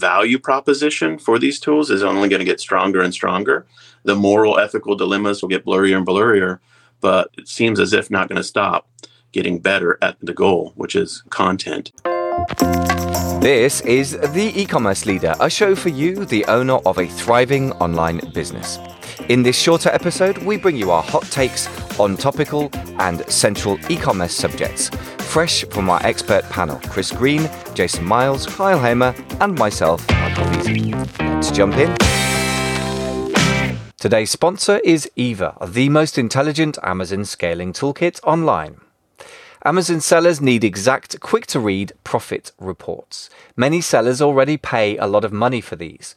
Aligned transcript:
value 0.00 0.38
proposition 0.38 1.18
for 1.18 1.38
these 1.38 1.60
tools 1.60 1.90
is 1.90 2.02
only 2.02 2.28
going 2.28 2.40
to 2.40 2.44
get 2.44 2.60
stronger 2.60 3.00
and 3.00 3.12
stronger. 3.12 3.66
The 4.04 4.16
moral, 4.16 4.58
ethical 4.58 4.96
dilemmas 4.96 5.42
will 5.42 5.50
get 5.50 5.66
blurrier 5.66 5.96
and 5.96 6.06
blurrier, 6.06 6.58
but 7.00 7.30
it 7.36 7.46
seems 7.46 7.78
as 7.78 7.92
if 7.92 8.10
not 8.10 8.28
going 8.28 8.38
to 8.38 8.42
stop 8.42 8.88
getting 9.32 9.60
better 9.60 9.98
at 10.02 10.16
the 10.20 10.34
goal, 10.34 10.72
which 10.74 10.96
is 10.96 11.22
content. 11.30 11.92
This 13.40 13.80
is 13.82 14.12
The 14.12 14.52
E 14.54 14.66
Commerce 14.66 15.06
Leader, 15.06 15.34
a 15.40 15.48
show 15.48 15.74
for 15.74 15.88
you, 15.88 16.24
the 16.24 16.44
owner 16.44 16.78
of 16.84 16.98
a 16.98 17.06
thriving 17.06 17.72
online 17.72 18.20
business. 18.34 18.78
In 19.28 19.42
this 19.42 19.58
shorter 19.58 19.88
episode, 19.90 20.38
we 20.38 20.56
bring 20.56 20.76
you 20.76 20.90
our 20.90 21.02
hot 21.02 21.22
takes 21.24 21.68
on 21.98 22.16
topical 22.16 22.70
and 22.98 23.24
central 23.30 23.78
e 23.90 23.96
commerce 23.96 24.34
subjects, 24.34 24.90
fresh 25.18 25.64
from 25.70 25.88
our 25.88 26.04
expert 26.04 26.44
panel 26.50 26.80
Chris 26.88 27.12
Green, 27.12 27.48
Jason 27.74 28.04
Miles, 28.04 28.46
Kyle 28.46 28.80
Hamer, 28.80 29.14
and 29.40 29.58
myself, 29.58 30.06
Michael. 30.10 30.46
Let's 31.18 31.50
jump 31.50 31.76
in. 31.76 31.96
Today's 33.96 34.30
sponsor 34.30 34.80
is 34.84 35.10
Eva, 35.16 35.56
the 35.66 35.88
most 35.88 36.18
intelligent 36.18 36.78
Amazon 36.82 37.24
scaling 37.24 37.72
toolkit 37.72 38.20
online. 38.24 38.80
Amazon 39.62 40.00
sellers 40.00 40.40
need 40.40 40.64
exact, 40.64 41.20
quick 41.20 41.46
to 41.48 41.60
read 41.60 41.92
profit 42.02 42.50
reports. 42.58 43.28
Many 43.56 43.82
sellers 43.82 44.22
already 44.22 44.56
pay 44.56 44.96
a 44.96 45.06
lot 45.06 45.22
of 45.22 45.34
money 45.34 45.60
for 45.60 45.76
these. 45.76 46.16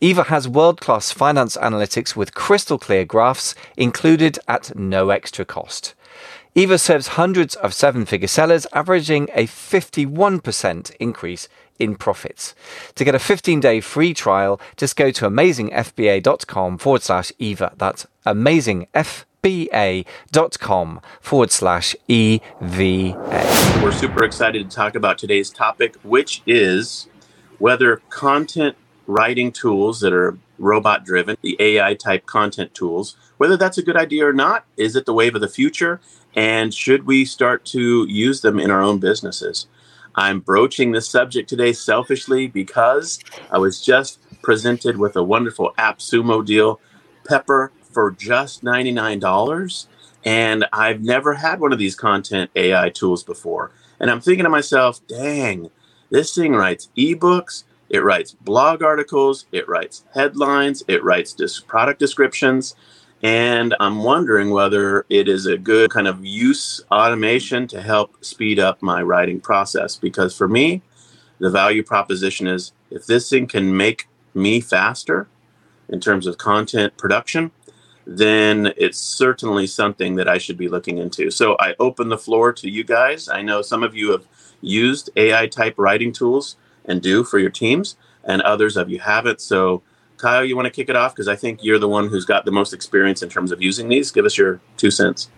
Eva 0.00 0.22
has 0.24 0.46
world 0.46 0.80
class 0.80 1.10
finance 1.10 1.56
analytics 1.56 2.14
with 2.14 2.34
crystal 2.34 2.78
clear 2.78 3.04
graphs 3.04 3.56
included 3.76 4.38
at 4.46 4.76
no 4.76 5.10
extra 5.10 5.44
cost. 5.44 5.94
Eva 6.54 6.78
serves 6.78 7.18
hundreds 7.18 7.56
of 7.56 7.74
seven 7.74 8.04
figure 8.04 8.28
sellers, 8.28 8.64
averaging 8.72 9.28
a 9.34 9.48
51% 9.48 10.94
increase 11.00 11.48
in 11.80 11.96
profits. 11.96 12.54
To 12.94 13.04
get 13.04 13.16
a 13.16 13.18
15 13.18 13.58
day 13.58 13.80
free 13.80 14.14
trial, 14.14 14.60
just 14.76 14.94
go 14.94 15.10
to 15.10 15.28
amazingfba.com 15.28 16.78
forward 16.78 17.02
slash 17.02 17.32
Eva. 17.40 17.72
That's 17.76 18.06
amazingfba.com 18.24 19.33
forward 21.20 21.50
slash 21.50 21.94
EVA. 22.08 22.40
We're 23.82 23.92
super 23.92 24.24
excited 24.24 24.70
to 24.70 24.74
talk 24.74 24.94
about 24.94 25.18
today's 25.18 25.50
topic, 25.50 25.96
which 26.02 26.40
is 26.46 27.08
whether 27.58 27.96
content 28.08 28.74
writing 29.06 29.52
tools 29.52 30.00
that 30.00 30.14
are 30.14 30.38
robot 30.58 31.04
driven, 31.04 31.36
the 31.42 31.58
AI 31.60 31.92
type 31.92 32.24
content 32.24 32.72
tools, 32.72 33.16
whether 33.36 33.58
that's 33.58 33.76
a 33.76 33.82
good 33.82 33.98
idea 33.98 34.26
or 34.26 34.32
not. 34.32 34.64
Is 34.78 34.96
it 34.96 35.04
the 35.04 35.12
wave 35.12 35.34
of 35.34 35.42
the 35.42 35.48
future? 35.48 36.00
And 36.34 36.72
should 36.72 37.06
we 37.06 37.26
start 37.26 37.66
to 37.66 38.06
use 38.08 38.40
them 38.40 38.58
in 38.58 38.70
our 38.70 38.80
own 38.80 38.98
businesses? 38.98 39.66
I'm 40.14 40.40
broaching 40.40 40.92
this 40.92 41.06
subject 41.06 41.50
today 41.50 41.74
selfishly 41.74 42.46
because 42.46 43.18
I 43.50 43.58
was 43.58 43.84
just 43.84 44.20
presented 44.40 44.96
with 44.96 45.16
a 45.16 45.22
wonderful 45.22 45.74
AppSumo 45.76 46.42
deal, 46.46 46.80
Pepper 47.28 47.72
for 47.94 48.10
just 48.10 48.62
$99. 48.62 49.86
And 50.24 50.66
I've 50.72 51.02
never 51.02 51.34
had 51.34 51.60
one 51.60 51.72
of 51.72 51.78
these 51.78 51.94
content 51.94 52.50
AI 52.56 52.90
tools 52.90 53.22
before. 53.22 53.70
And 54.00 54.10
I'm 54.10 54.20
thinking 54.20 54.44
to 54.44 54.50
myself, 54.50 55.06
dang, 55.06 55.70
this 56.10 56.34
thing 56.34 56.54
writes 56.54 56.88
ebooks, 56.96 57.64
it 57.88 58.00
writes 58.00 58.32
blog 58.32 58.82
articles, 58.82 59.46
it 59.52 59.68
writes 59.68 60.04
headlines, 60.14 60.82
it 60.88 61.04
writes 61.04 61.34
product 61.60 62.00
descriptions. 62.00 62.74
And 63.22 63.74
I'm 63.80 64.02
wondering 64.02 64.50
whether 64.50 65.06
it 65.08 65.28
is 65.28 65.46
a 65.46 65.56
good 65.56 65.90
kind 65.90 66.08
of 66.08 66.24
use 66.24 66.82
automation 66.90 67.66
to 67.68 67.80
help 67.80 68.22
speed 68.24 68.58
up 68.58 68.82
my 68.82 69.02
writing 69.02 69.40
process. 69.40 69.96
Because 69.96 70.36
for 70.36 70.48
me, 70.48 70.82
the 71.38 71.50
value 71.50 71.82
proposition 71.82 72.46
is 72.46 72.72
if 72.90 73.06
this 73.06 73.30
thing 73.30 73.46
can 73.46 73.76
make 73.76 74.08
me 74.34 74.60
faster 74.60 75.28
in 75.88 76.00
terms 76.00 76.26
of 76.26 76.38
content 76.38 76.96
production, 76.96 77.50
then 78.06 78.72
it's 78.76 78.98
certainly 78.98 79.66
something 79.66 80.16
that 80.16 80.28
I 80.28 80.38
should 80.38 80.58
be 80.58 80.68
looking 80.68 80.98
into. 80.98 81.30
So 81.30 81.56
I 81.58 81.74
open 81.78 82.08
the 82.08 82.18
floor 82.18 82.52
to 82.52 82.70
you 82.70 82.84
guys. 82.84 83.28
I 83.28 83.42
know 83.42 83.62
some 83.62 83.82
of 83.82 83.94
you 83.94 84.10
have 84.12 84.26
used 84.60 85.10
AI 85.16 85.46
type 85.46 85.74
writing 85.78 86.12
tools 86.12 86.56
and 86.84 87.00
do 87.00 87.24
for 87.24 87.38
your 87.38 87.50
teams, 87.50 87.96
and 88.24 88.42
others 88.42 88.76
of 88.76 88.90
you 88.90 88.98
haven't. 89.00 89.40
So, 89.40 89.82
Kyle, 90.16 90.44
you 90.44 90.56
want 90.56 90.66
to 90.66 90.70
kick 90.70 90.88
it 90.88 90.96
off 90.96 91.14
because 91.14 91.28
I 91.28 91.36
think 91.36 91.60
you're 91.62 91.78
the 91.78 91.88
one 91.88 92.08
who's 92.08 92.24
got 92.24 92.44
the 92.44 92.52
most 92.52 92.72
experience 92.72 93.22
in 93.22 93.28
terms 93.28 93.52
of 93.52 93.62
using 93.62 93.88
these. 93.88 94.10
Give 94.10 94.24
us 94.24 94.36
your 94.36 94.60
two 94.76 94.90
cents. 94.90 95.30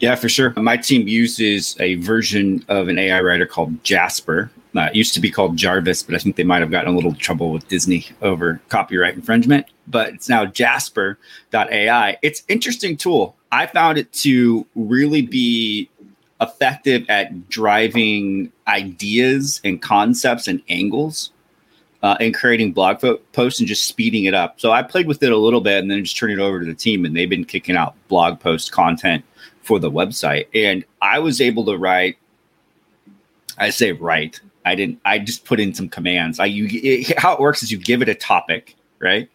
Yeah, 0.00 0.14
for 0.16 0.28
sure. 0.28 0.52
My 0.56 0.76
team 0.76 1.08
uses 1.08 1.76
a 1.80 1.94
version 1.96 2.64
of 2.68 2.88
an 2.88 2.98
AI 2.98 3.20
writer 3.20 3.46
called 3.46 3.82
Jasper. 3.84 4.50
Uh, 4.76 4.86
it 4.86 4.94
used 4.94 5.14
to 5.14 5.20
be 5.20 5.30
called 5.30 5.56
Jarvis, 5.56 6.02
but 6.02 6.14
I 6.14 6.18
think 6.18 6.36
they 6.36 6.44
might 6.44 6.60
have 6.60 6.70
gotten 6.70 6.92
a 6.92 6.96
little 6.96 7.14
trouble 7.14 7.52
with 7.52 7.68
Disney 7.68 8.06
over 8.22 8.60
copyright 8.68 9.14
infringement. 9.14 9.66
But 9.86 10.14
it's 10.14 10.28
now 10.28 10.46
Jasper.ai. 10.46 12.16
It's 12.22 12.42
interesting 12.48 12.96
tool. 12.96 13.36
I 13.52 13.66
found 13.66 13.98
it 13.98 14.12
to 14.14 14.66
really 14.74 15.22
be 15.22 15.88
effective 16.40 17.06
at 17.08 17.48
driving 17.48 18.50
ideas 18.66 19.60
and 19.64 19.80
concepts 19.80 20.48
and 20.48 20.60
angles 20.68 21.30
uh, 22.02 22.16
and 22.20 22.34
creating 22.34 22.72
blog 22.72 23.00
fo- 23.00 23.16
posts 23.32 23.60
and 23.60 23.68
just 23.68 23.86
speeding 23.86 24.24
it 24.24 24.34
up. 24.34 24.60
So 24.60 24.72
I 24.72 24.82
played 24.82 25.06
with 25.06 25.22
it 25.22 25.32
a 25.32 25.36
little 25.36 25.60
bit 25.60 25.78
and 25.78 25.90
then 25.90 26.02
just 26.04 26.16
turned 26.16 26.32
it 26.32 26.38
over 26.38 26.60
to 26.60 26.66
the 26.66 26.74
team, 26.74 27.04
and 27.04 27.16
they've 27.16 27.30
been 27.30 27.44
kicking 27.44 27.76
out 27.76 27.94
blog 28.08 28.40
post 28.40 28.72
content 28.72 29.24
for 29.62 29.78
the 29.78 29.90
website. 29.90 30.46
And 30.54 30.84
I 31.00 31.20
was 31.20 31.40
able 31.40 31.64
to 31.66 31.78
write. 31.78 32.18
I 33.56 33.70
say 33.70 33.92
write. 33.92 34.40
I 34.64 34.74
didn't. 34.74 35.00
I 35.04 35.18
just 35.18 35.44
put 35.44 35.60
in 35.60 35.74
some 35.74 35.88
commands. 35.88 36.40
I 36.40 36.46
you 36.46 36.68
it, 36.70 37.18
how 37.18 37.34
it 37.34 37.40
works 37.40 37.62
is 37.62 37.70
you 37.70 37.78
give 37.78 38.02
it 38.02 38.08
a 38.08 38.14
topic, 38.14 38.74
right, 38.98 39.28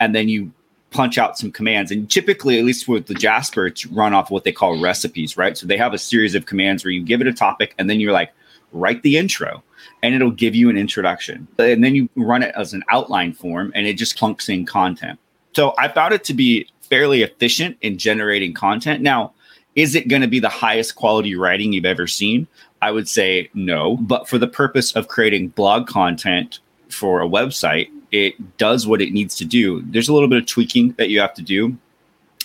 and 0.00 0.14
then 0.14 0.28
you 0.28 0.52
punch 0.94 1.18
out 1.18 1.36
some 1.36 1.50
commands. 1.50 1.90
And 1.90 2.08
typically, 2.08 2.58
at 2.58 2.64
least 2.64 2.86
with 2.86 3.06
the 3.06 3.14
Jasper, 3.14 3.66
it's 3.66 3.84
run 3.86 4.14
off 4.14 4.30
what 4.30 4.44
they 4.44 4.52
call 4.52 4.80
recipes, 4.80 5.36
right? 5.36 5.58
So 5.58 5.66
they 5.66 5.76
have 5.76 5.92
a 5.92 5.98
series 5.98 6.34
of 6.34 6.46
commands 6.46 6.84
where 6.84 6.92
you 6.92 7.02
give 7.02 7.20
it 7.20 7.26
a 7.26 7.32
topic 7.32 7.74
and 7.78 7.90
then 7.90 7.98
you're 7.98 8.12
like, 8.12 8.32
write 8.72 9.02
the 9.02 9.16
intro 9.16 9.62
and 10.02 10.14
it'll 10.14 10.30
give 10.30 10.54
you 10.54 10.70
an 10.70 10.76
introduction. 10.76 11.48
And 11.58 11.82
then 11.82 11.96
you 11.96 12.08
run 12.14 12.44
it 12.44 12.54
as 12.56 12.72
an 12.74 12.84
outline 12.90 13.32
form 13.32 13.72
and 13.74 13.86
it 13.86 13.94
just 13.94 14.16
clunks 14.16 14.48
in 14.48 14.66
content. 14.66 15.18
So 15.52 15.74
I 15.78 15.88
found 15.88 16.14
it 16.14 16.24
to 16.24 16.34
be 16.34 16.68
fairly 16.82 17.22
efficient 17.22 17.76
in 17.80 17.98
generating 17.98 18.54
content. 18.54 19.02
Now, 19.02 19.32
is 19.74 19.96
it 19.96 20.06
going 20.06 20.22
to 20.22 20.28
be 20.28 20.38
the 20.38 20.48
highest 20.48 20.94
quality 20.94 21.34
writing 21.34 21.72
you've 21.72 21.84
ever 21.84 22.06
seen? 22.06 22.46
I 22.84 22.90
would 22.90 23.08
say 23.08 23.48
no. 23.54 23.96
But 23.96 24.28
for 24.28 24.36
the 24.36 24.46
purpose 24.46 24.92
of 24.94 25.08
creating 25.08 25.48
blog 25.48 25.86
content 25.86 26.58
for 26.90 27.22
a 27.22 27.26
website, 27.26 27.88
it 28.12 28.58
does 28.58 28.86
what 28.86 29.00
it 29.00 29.14
needs 29.14 29.34
to 29.36 29.46
do. 29.46 29.80
There's 29.86 30.10
a 30.10 30.12
little 30.12 30.28
bit 30.28 30.36
of 30.36 30.46
tweaking 30.46 30.92
that 30.98 31.08
you 31.08 31.18
have 31.18 31.32
to 31.34 31.42
do. 31.42 31.78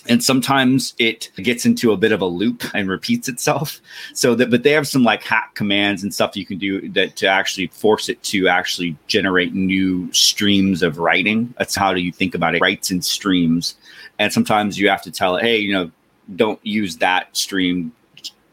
And 0.08 0.24
sometimes 0.24 0.94
it 0.98 1.30
gets 1.36 1.66
into 1.66 1.92
a 1.92 1.96
bit 1.98 2.12
of 2.12 2.22
a 2.22 2.26
loop 2.26 2.64
and 2.72 2.88
repeats 2.88 3.28
itself. 3.28 3.82
So 4.14 4.34
that, 4.36 4.50
but 4.50 4.62
they 4.62 4.70
have 4.70 4.88
some 4.88 5.04
like 5.04 5.22
hack 5.22 5.54
commands 5.56 6.02
and 6.02 6.14
stuff 6.14 6.34
you 6.38 6.46
can 6.46 6.56
do 6.56 6.88
that 6.92 7.16
to 7.16 7.26
actually 7.26 7.66
force 7.66 8.08
it 8.08 8.22
to 8.22 8.48
actually 8.48 8.96
generate 9.08 9.52
new 9.52 10.10
streams 10.10 10.82
of 10.82 10.96
writing. 10.96 11.52
That's 11.58 11.76
how 11.76 11.92
do 11.92 12.00
you 12.00 12.12
think 12.12 12.34
about 12.34 12.54
it? 12.54 12.62
Writes 12.62 12.90
in 12.90 13.02
streams. 13.02 13.76
And 14.18 14.32
sometimes 14.32 14.78
you 14.78 14.88
have 14.88 15.02
to 15.02 15.10
tell 15.10 15.36
it, 15.36 15.42
hey, 15.42 15.58
you 15.58 15.74
know, 15.74 15.90
don't 16.34 16.64
use 16.64 16.96
that 16.96 17.36
stream 17.36 17.92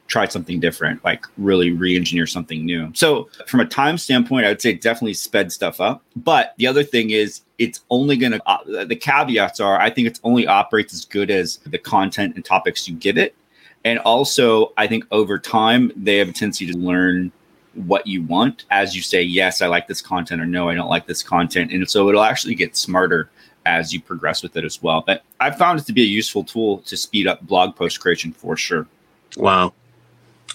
try 0.07 0.27
something 0.27 0.59
different, 0.59 1.03
like 1.03 1.25
really 1.37 1.71
re-engineer 1.71 2.25
something 2.25 2.65
new. 2.65 2.89
So 2.93 3.29
from 3.45 3.59
a 3.59 3.65
time 3.65 3.97
standpoint, 3.97 4.45
I 4.45 4.49
would 4.49 4.61
say 4.61 4.73
definitely 4.73 5.13
sped 5.13 5.51
stuff 5.51 5.81
up. 5.81 6.01
But 6.15 6.53
the 6.57 6.67
other 6.67 6.83
thing 6.83 7.09
is 7.09 7.41
it's 7.57 7.81
only 7.89 8.17
going 8.17 8.31
to, 8.31 8.41
uh, 8.47 8.85
the 8.85 8.95
caveats 8.95 9.59
are, 9.59 9.79
I 9.79 9.89
think 9.89 10.07
it's 10.07 10.21
only 10.23 10.47
operates 10.47 10.93
as 10.93 11.05
good 11.05 11.29
as 11.29 11.57
the 11.57 11.77
content 11.77 12.35
and 12.35 12.45
topics 12.45 12.87
you 12.87 12.95
give 12.95 13.17
it. 13.17 13.35
And 13.83 13.99
also, 13.99 14.73
I 14.77 14.87
think 14.87 15.05
over 15.11 15.37
time, 15.37 15.91
they 15.95 16.17
have 16.17 16.29
a 16.29 16.33
tendency 16.33 16.65
to 16.71 16.77
learn 16.77 17.31
what 17.73 18.07
you 18.07 18.23
want 18.23 18.65
as 18.71 18.95
you 18.95 19.01
say, 19.01 19.21
yes, 19.21 19.61
I 19.61 19.67
like 19.67 19.87
this 19.87 20.01
content, 20.01 20.41
or 20.41 20.45
no, 20.45 20.67
I 20.67 20.73
don't 20.73 20.89
like 20.89 21.05
this 21.05 21.21
content. 21.21 21.71
And 21.71 21.87
so 21.89 22.09
it'll 22.09 22.23
actually 22.23 22.55
get 22.55 22.75
smarter 22.75 23.29
as 23.65 23.93
you 23.93 24.01
progress 24.01 24.41
with 24.41 24.57
it 24.57 24.63
as 24.63 24.81
well. 24.81 25.03
But 25.05 25.23
I 25.39 25.51
found 25.51 25.79
it 25.79 25.85
to 25.85 25.93
be 25.93 26.01
a 26.01 26.05
useful 26.05 26.43
tool 26.43 26.79
to 26.79 26.97
speed 26.97 27.27
up 27.27 27.41
blog 27.41 27.75
post 27.75 27.99
creation 27.99 28.31
for 28.31 28.57
sure. 28.57 28.87
Wow. 29.35 29.73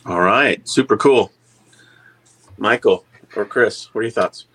All 0.04 0.20
right, 0.20 0.66
super 0.68 0.96
cool. 0.96 1.32
Michael 2.58 3.04
or 3.36 3.44
Chris, 3.44 3.94
what 3.94 4.00
are 4.00 4.04
your 4.04 4.10
thoughts? 4.10 4.46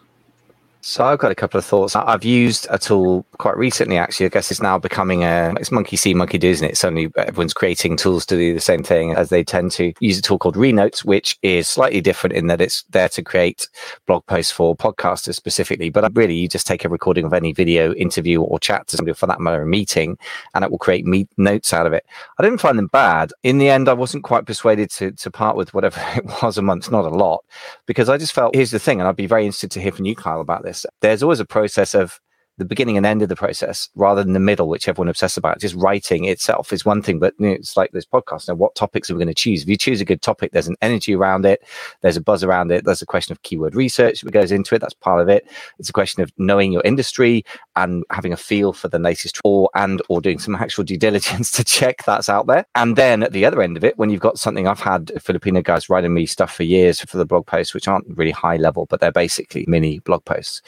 So 0.82 1.04
I've 1.04 1.20
got 1.20 1.32
a 1.32 1.36
couple 1.36 1.58
of 1.58 1.66
thoughts. 1.66 1.96
I've 1.96 2.24
used 2.24 2.68
a 2.70 2.78
tool 2.78 3.26
quite 3.40 3.58
recently, 3.58 3.98
actually. 3.98 4.28
I 4.28 4.30
guess 4.30 4.52
it's 4.52 4.62
now 4.62 4.78
becoming 4.78 5.24
a 5.24 5.54
it's 5.60 5.72
monkey 5.72 5.98
see, 5.98 6.14
monkey 6.14 6.38
do, 6.38 6.50
isn't 6.50 6.70
it? 6.70 6.78
Suddenly 6.78 7.12
everyone's 7.18 7.54
creating 7.54 7.98
tools 7.98 8.26
to 8.28 8.38
do 8.38 8.54
the 8.54 8.62
same 8.62 8.84
thing 8.84 9.12
as 9.14 9.30
they 9.30 9.44
tend 9.44 9.72
to 9.72 9.92
use 10.00 10.20
a 10.20 10.22
tool 10.22 10.38
called 10.38 10.56
Renotes, 10.56 11.04
which 11.04 11.38
is 11.42 11.68
slightly 11.68 12.00
different 12.00 12.36
in 12.36 12.48
that 12.48 12.62
it's 12.62 12.84
there 12.92 13.10
to 13.10 13.24
create 13.24 13.68
blog 14.06 14.26
posts 14.28 14.52
for 14.52 14.78
podcasters 14.78 15.36
specifically. 15.36 15.90
But 15.90 16.16
really, 16.16 16.36
you 16.36 16.48
just 16.48 16.68
take 16.68 16.86
a 16.86 16.90
recording 16.90 17.26
of 17.26 17.34
any 17.34 17.54
video, 17.54 17.94
interview, 17.96 18.42
or 18.42 18.60
chat 18.60 18.88
to 18.88 18.98
somebody 18.98 19.16
for 19.16 19.28
that 19.28 19.42
matter, 19.42 19.64
a 19.64 19.68
meeting, 19.68 20.18
and 20.54 20.64
it 20.64 20.72
will 20.72 20.78
create 20.78 21.06
me- 21.06 21.28
notes 21.38 21.74
out 21.74 21.88
of 21.88 21.94
it. 21.94 22.06
I 22.38 22.44
didn't 22.44 22.62
find 22.62 22.78
them 22.78 22.88
bad. 22.88 23.34
In 23.44 23.58
the 23.58 23.70
end, 23.70 23.90
I 23.90 23.94
wasn't 23.94 24.24
quite 24.24 24.46
persuaded 24.46 24.92
to 24.92 25.12
to 25.12 25.32
part 25.32 25.58
with 25.58 25.74
whatever 25.74 26.00
it 26.16 26.26
was 26.42 26.58
a 26.58 26.62
month, 26.62 26.92
not 26.92 27.04
a 27.04 27.10
lot, 27.10 27.44
because 27.88 28.10
I 28.10 28.18
just 28.18 28.34
felt 28.34 28.56
here's 28.56 28.72
the 28.72 28.80
thing, 28.80 29.02
and 29.02 29.10
I'd 29.10 29.16
be 29.18 29.28
very 29.28 29.44
interested 29.44 29.72
to 29.72 29.82
hear 29.82 29.92
from 29.92 30.06
you, 30.06 30.16
Kyle, 30.16 30.40
about 30.40 30.64
this 30.64 30.67
there's 31.02 31.24
always 31.24 31.40
a 31.40 31.46
process 31.46 31.94
of 31.94 32.20
the 32.58 32.66
beginning 32.66 32.98
and 32.98 33.06
end 33.06 33.22
of 33.22 33.30
the 33.30 33.36
process 33.36 33.90
rather 33.96 34.24
than 34.24 34.34
the 34.34 34.40
middle, 34.40 34.68
which 34.68 34.88
everyone 34.88 35.10
obsesses 35.10 35.38
about. 35.38 35.60
Just 35.60 35.76
writing 35.76 36.26
itself 36.26 36.74
is 36.74 36.84
one 36.84 37.02
thing, 37.02 37.20
but 37.20 37.34
you 37.40 37.48
know, 37.48 37.52
it's 37.52 37.78
like 37.78 37.92
this 37.92 38.06
podcast. 38.06 38.48
Now, 38.48 38.56
what 38.56 38.74
topics 38.76 39.10
are 39.10 39.14
we 39.14 39.20
going 39.20 39.28
to 39.28 39.34
choose? 39.34 39.62
If 39.62 39.70
you 39.70 39.78
choose 39.78 40.02
a 40.02 40.06
good 40.06 40.22
topic, 40.24 40.52
there's 40.52 40.68
an 40.68 40.76
energy 40.82 41.16
around 41.16 41.46
it, 41.46 41.64
there's 42.02 42.18
a 42.18 42.22
buzz 42.22 42.44
around 42.44 42.72
it, 42.72 42.84
there's 42.86 43.02
a 43.02 43.06
question 43.06 43.32
of 43.32 43.42
keyword 43.44 43.76
research 43.76 44.22
that 44.22 44.32
goes 44.32 44.52
into 44.52 44.74
it. 44.74 44.80
That's 44.80 44.96
part 44.96 45.22
of 45.22 45.30
it. 45.30 45.48
It's 45.78 45.90
a 45.90 45.94
question 45.94 46.24
of 46.24 46.32
knowing 46.38 46.72
your 46.72 46.82
industry 46.84 47.46
and 47.78 48.04
having 48.10 48.34
a 48.34 48.38
feel 48.38 48.74
for 48.74 48.90
the 48.90 49.00
latest 49.00 49.40
or 49.44 49.70
and 49.76 50.02
or 50.10 50.20
doing 50.20 50.40
some 50.40 50.56
actual 50.56 50.84
due 50.84 50.98
diligence 50.98 51.52
to 51.58 51.64
check 51.64 52.04
that's 52.04 52.28
out 52.28 52.48
there. 52.48 52.66
And 52.76 52.96
then 52.96 53.24
at 53.24 53.32
the 53.32 53.46
other 53.46 53.62
end 53.62 53.78
of 53.78 53.84
it, 53.84 53.98
when 53.98 54.10
you've 54.10 54.20
got 54.20 54.40
something, 54.40 54.68
I've 54.68 54.80
had 54.80 55.12
Filipino 55.22 55.62
guys 55.62 55.90
writing 55.90 56.14
me 56.14 56.26
stuff 56.26 56.54
for 56.54 56.64
years 56.64 57.00
for 57.00 57.18
the 57.18 57.26
blog 57.26 57.46
posts, 57.46 57.74
which 57.74 57.88
aren't 57.88 58.18
really 58.18 58.32
high 58.32 58.58
level, 58.58 58.88
but 58.88 59.00
they're 59.00 59.12
basically 59.12 59.64
mini 59.68 60.00
blog 60.00 60.26
posts. 60.26 60.62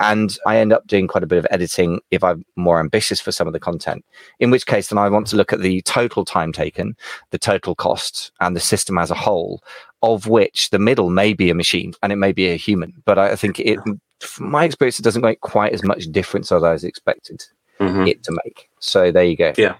And 0.00 0.36
I 0.46 0.56
end 0.56 0.72
up 0.72 0.86
doing 0.86 1.08
quite 1.08 1.24
a 1.24 1.26
bit 1.28 1.38
of 1.38 1.46
editing 1.50 2.00
if 2.10 2.24
I'm 2.24 2.44
more 2.56 2.80
ambitious 2.80 3.20
for 3.20 3.32
some 3.32 3.46
of 3.46 3.52
the 3.52 3.60
content, 3.60 4.04
in 4.38 4.50
which 4.50 4.66
case 4.66 4.88
then 4.88 4.98
I 4.98 5.08
want 5.08 5.26
to 5.28 5.36
look 5.36 5.52
at 5.52 5.60
the 5.60 5.82
total 5.82 6.24
time 6.24 6.52
taken, 6.52 6.96
the 7.30 7.38
total 7.38 7.74
costs, 7.74 8.30
and 8.40 8.54
the 8.54 8.60
system 8.60 8.98
as 8.98 9.10
a 9.10 9.16
whole, 9.16 9.62
of 10.02 10.26
which 10.26 10.70
the 10.70 10.78
middle 10.78 11.10
may 11.10 11.32
be 11.32 11.50
a 11.50 11.54
machine 11.54 11.92
and 12.02 12.12
it 12.12 12.16
may 12.16 12.32
be 12.32 12.48
a 12.48 12.56
human. 12.56 13.02
But 13.04 13.18
I 13.18 13.36
think 13.36 13.60
it, 13.60 13.78
from 14.22 14.50
my 14.50 14.64
experience, 14.64 14.98
it 14.98 15.02
doesn't 15.02 15.22
make 15.22 15.40
quite 15.40 15.72
as 15.72 15.82
much 15.82 16.06
difference 16.06 16.50
as 16.52 16.62
I 16.62 16.72
was 16.72 16.84
expected 16.84 17.44
mm-hmm. 17.80 18.06
it 18.06 18.22
to 18.24 18.38
make. 18.44 18.70
So 18.78 19.12
there 19.12 19.24
you 19.24 19.36
go. 19.36 19.52
Yeah. 19.56 19.76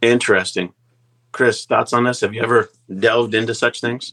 Interesting. 0.00 0.72
Chris, 1.32 1.64
thoughts 1.64 1.92
on 1.92 2.04
this? 2.04 2.20
Have 2.20 2.34
you 2.34 2.42
ever 2.42 2.70
delved 2.98 3.34
into 3.34 3.54
such 3.54 3.80
things? 3.80 4.12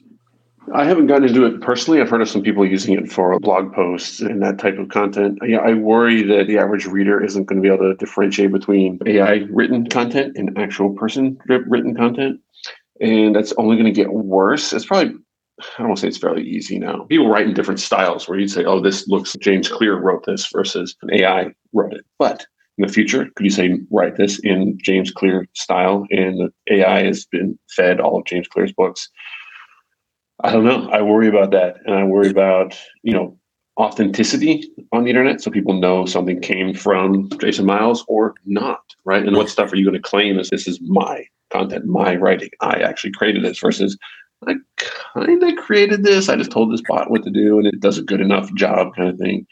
I 0.73 0.85
haven't 0.85 1.07
gotten 1.07 1.27
into 1.27 1.45
it 1.45 1.61
personally. 1.61 1.99
I've 1.99 2.09
heard 2.09 2.21
of 2.21 2.29
some 2.29 2.43
people 2.43 2.65
using 2.65 2.93
it 2.93 3.11
for 3.11 3.37
blog 3.39 3.73
posts 3.73 4.19
and 4.19 4.41
that 4.43 4.59
type 4.59 4.77
of 4.77 4.89
content. 4.89 5.39
Yeah, 5.45 5.57
I 5.57 5.73
worry 5.73 6.21
that 6.23 6.47
the 6.47 6.59
average 6.59 6.85
reader 6.85 7.23
isn't 7.23 7.45
going 7.45 7.61
to 7.61 7.67
be 7.67 7.73
able 7.73 7.89
to 7.89 7.95
differentiate 7.95 8.51
between 8.51 8.99
AI 9.05 9.45
written 9.49 9.87
content 9.87 10.37
and 10.37 10.55
actual 10.57 10.91
person 10.91 11.39
written 11.47 11.95
content. 11.95 12.39
And 13.01 13.35
that's 13.35 13.53
only 13.57 13.77
going 13.77 13.85
to 13.85 13.91
get 13.91 14.13
worse. 14.13 14.73
It's 14.73 14.85
probably, 14.85 15.15
I 15.59 15.79
don't 15.79 15.89
want 15.89 15.97
to 15.97 16.01
say 16.01 16.07
it's 16.07 16.17
fairly 16.17 16.43
easy 16.43 16.79
now. 16.79 17.05
People 17.09 17.29
write 17.29 17.47
in 17.47 17.53
different 17.53 17.79
styles 17.79 18.27
where 18.27 18.39
you'd 18.39 18.51
say, 18.51 18.65
oh, 18.65 18.79
this 18.79 19.07
looks, 19.07 19.35
James 19.41 19.67
Clear 19.69 19.97
wrote 19.97 20.25
this 20.25 20.47
versus 20.53 20.95
an 21.01 21.13
AI 21.13 21.53
wrote 21.73 21.93
it. 21.93 22.05
But 22.17 22.45
in 22.77 22.87
the 22.87 22.93
future, 22.93 23.27
could 23.35 23.43
you 23.43 23.51
say, 23.51 23.77
write 23.91 24.15
this 24.15 24.39
in 24.39 24.77
James 24.81 25.11
Clear 25.11 25.47
style? 25.53 26.05
And 26.11 26.39
the 26.39 26.73
AI 26.73 27.03
has 27.03 27.25
been 27.25 27.59
fed 27.75 27.99
all 27.99 28.19
of 28.19 28.25
James 28.25 28.47
Clear's 28.47 28.71
books 28.71 29.09
I 30.41 30.51
don't 30.51 30.63
know. 30.63 30.89
I 30.89 31.01
worry 31.01 31.27
about 31.27 31.51
that, 31.51 31.77
and 31.85 31.95
I 31.95 32.03
worry 32.03 32.29
about 32.29 32.77
you 33.03 33.13
know 33.13 33.37
authenticity 33.77 34.69
on 34.91 35.03
the 35.03 35.09
internet, 35.09 35.41
so 35.41 35.51
people 35.51 35.73
know 35.73 36.05
something 36.05 36.39
came 36.41 36.73
from 36.73 37.29
Jason 37.39 37.65
Miles 37.65 38.05
or 38.07 38.35
not, 38.45 38.81
right? 39.05 39.25
And 39.25 39.35
what 39.35 39.49
stuff 39.49 39.71
are 39.71 39.75
you 39.75 39.85
going 39.85 40.01
to 40.01 40.09
claim 40.09 40.39
as 40.39 40.49
this 40.49 40.67
is 40.67 40.79
my 40.81 41.25
content, 41.51 41.85
my 41.85 42.15
writing? 42.15 42.49
I 42.61 42.79
actually 42.79 43.11
created 43.11 43.43
this 43.43 43.59
versus 43.59 43.97
I 44.47 44.55
kind 44.77 45.43
of 45.43 45.55
created 45.57 46.03
this. 46.03 46.29
I 46.29 46.35
just 46.35 46.51
told 46.51 46.71
this 46.71 46.81
bot 46.87 47.09
what 47.09 47.23
to 47.23 47.29
do, 47.29 47.57
and 47.57 47.67
it 47.67 47.79
does 47.79 47.97
a 47.97 48.03
good 48.03 48.21
enough 48.21 48.53
job, 48.53 48.95
kind 48.95 49.09
of 49.09 49.17
thing. 49.17 49.45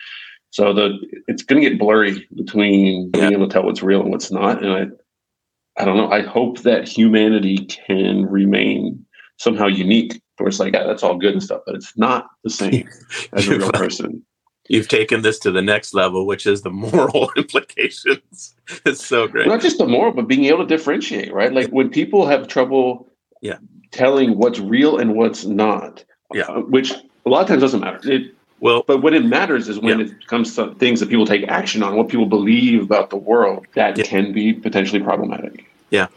So 0.51 0.74
the 0.74 0.98
it's 1.28 1.44
going 1.44 1.62
to 1.62 1.69
get 1.69 1.80
blurry 1.80 2.28
between 2.36 3.12
being 3.12 3.34
able 3.34 3.48
to 3.48 3.54
tell 3.54 3.63
what's 3.63 3.84
real 3.84 4.01
and 4.01 4.12
what's 4.12 4.31
not, 4.31 4.63
and 4.63 4.72
I 4.72 5.81
I 5.81 5.86
don't 5.86 5.98
know. 5.98 6.10
I 6.10 6.22
hope 6.22 6.62
that 6.62 6.88
humanity 6.88 7.66
can 7.66 8.25
remain 8.25 9.06
somehow 9.38 9.68
unique 9.68 10.22
where 10.38 10.48
it's 10.48 10.60
like, 10.60 10.74
yeah, 10.74 10.84
that's 10.84 11.04
all 11.04 11.18
good 11.18 11.33
and 11.33 11.44
stuff, 11.44 11.62
but 11.66 11.75
it's 11.75 11.95
not 11.98 12.28
the 12.44 12.50
same 12.50 12.88
as 13.33 13.48
a 13.48 13.57
real 13.57 13.72
person. 13.72 14.24
You've 14.69 14.90
taken 14.90 15.22
this 15.22 15.40
to 15.40 15.51
the 15.51 15.62
next 15.62 15.94
level, 15.94 16.28
which 16.28 16.45
is 16.45 16.62
the 16.62 16.69
moral 16.72 17.31
implications. 17.38 18.56
It's 18.86 19.06
so 19.06 19.28
great. 19.28 19.48
Not 19.48 19.62
just 19.62 19.78
the 19.78 19.88
moral, 19.88 20.13
but 20.13 20.28
being 20.28 20.45
able 20.45 20.60
to 20.60 20.66
differentiate, 20.66 21.33
right? 21.33 21.54
Like 21.54 21.69
when 21.69 21.90
people 21.90 22.25
have 22.25 22.48
trouble 22.48 23.12
yeah. 23.42 23.57
Telling 23.92 24.38
what's 24.38 24.60
real 24.60 24.98
and 24.98 25.16
what's 25.16 25.45
not, 25.45 26.04
yeah. 26.34 26.44
Uh, 26.44 26.62
which 26.62 26.92
a 27.25 27.30
lot 27.30 27.42
of 27.42 27.48
times 27.48 27.62
doesn't 27.62 27.80
matter. 27.80 28.00
It, 28.12 28.34
well, 28.60 28.84
but 28.88 29.04
what 29.04 29.13
it 29.13 29.24
matters 29.25 29.69
is 29.69 29.80
when 29.80 30.00
yeah. 30.00 30.06
it 30.07 30.28
comes 30.28 30.56
to 30.56 30.74
things 30.75 31.00
that 31.00 31.10
people 31.10 31.25
take 31.25 31.48
action 31.48 31.84
on, 31.84 31.95
what 31.95 32.10
people 32.10 32.25
believe 32.25 32.84
about 32.84 33.10
the 33.10 33.18
world, 33.18 33.66
that 33.75 33.98
yeah. 33.98 34.04
can 34.04 34.34
be 34.34 34.54
potentially 34.54 35.01
problematic. 35.01 35.66
Yeah. 35.89 36.07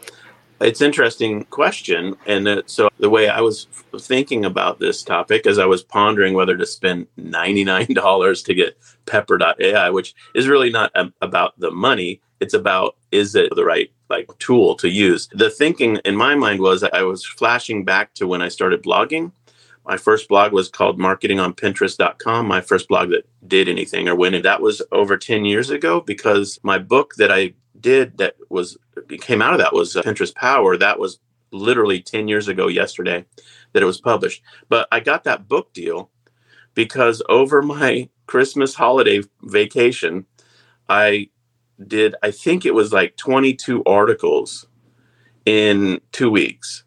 It's 0.59 0.81
interesting 0.81 1.45
question, 1.45 2.15
and 2.27 2.47
uh, 2.47 2.61
so 2.67 2.89
the 2.99 3.09
way 3.09 3.27
I 3.29 3.41
was 3.41 3.65
thinking 3.97 4.45
about 4.45 4.79
this 4.79 5.01
topic 5.01 5.47
as 5.47 5.57
I 5.57 5.65
was 5.65 5.81
pondering 5.81 6.35
whether 6.35 6.55
to 6.55 6.67
spend 6.67 7.07
ninety 7.17 7.63
nine 7.63 7.93
dollars 7.93 8.43
to 8.43 8.53
get 8.53 8.77
Pepper.ai, 9.07 9.89
which 9.89 10.13
is 10.35 10.47
really 10.47 10.69
not 10.69 10.91
um, 10.93 11.15
about 11.19 11.59
the 11.59 11.71
money. 11.71 12.21
It's 12.39 12.53
about 12.53 12.95
is 13.11 13.33
it 13.33 13.51
the 13.55 13.65
right 13.65 13.91
like 14.11 14.29
tool 14.39 14.75
to 14.75 14.89
use. 14.89 15.27
The 15.31 15.49
thinking 15.49 15.97
in 16.05 16.15
my 16.15 16.35
mind 16.35 16.59
was 16.59 16.83
I 16.83 17.03
was 17.03 17.25
flashing 17.25 17.83
back 17.83 18.13
to 18.15 18.27
when 18.27 18.41
I 18.41 18.49
started 18.49 18.83
blogging. 18.83 19.31
My 19.85 19.97
first 19.97 20.29
blog 20.29 20.53
was 20.53 20.69
called 20.69 20.99
marketingonpinterest.com. 20.99 22.47
My 22.47 22.61
first 22.61 22.87
blog 22.87 23.09
that 23.09 23.27
did 23.47 23.67
anything 23.67 24.07
or 24.07 24.25
and 24.25 24.45
that 24.45 24.61
was 24.61 24.81
over 24.91 25.17
10 25.17 25.45
years 25.45 25.69
ago 25.69 26.01
because 26.01 26.59
my 26.61 26.77
book 26.77 27.15
that 27.15 27.31
I 27.31 27.53
did 27.79 28.17
that 28.19 28.35
was 28.49 28.77
came 29.21 29.41
out 29.41 29.53
of 29.53 29.59
that 29.59 29.73
was 29.73 29.95
uh, 29.95 30.03
Pinterest 30.03 30.35
Power. 30.35 30.77
That 30.77 30.99
was 30.99 31.19
literally 31.51 32.01
10 32.01 32.27
years 32.27 32.47
ago 32.47 32.67
yesterday 32.67 33.25
that 33.73 33.83
it 33.83 33.87
was 33.87 33.99
published. 33.99 34.43
But 34.69 34.87
I 34.91 34.99
got 34.99 35.23
that 35.23 35.47
book 35.47 35.73
deal 35.73 36.11
because 36.73 37.21
over 37.27 37.61
my 37.61 38.09
Christmas 38.27 38.75
holiday 38.75 39.23
vacation, 39.41 40.25
I 40.87 41.29
did, 41.87 42.15
I 42.21 42.31
think 42.31 42.65
it 42.65 42.73
was 42.73 42.93
like 42.93 43.17
22 43.17 43.83
articles 43.85 44.67
in 45.45 46.01
two 46.11 46.29
weeks. 46.29 46.83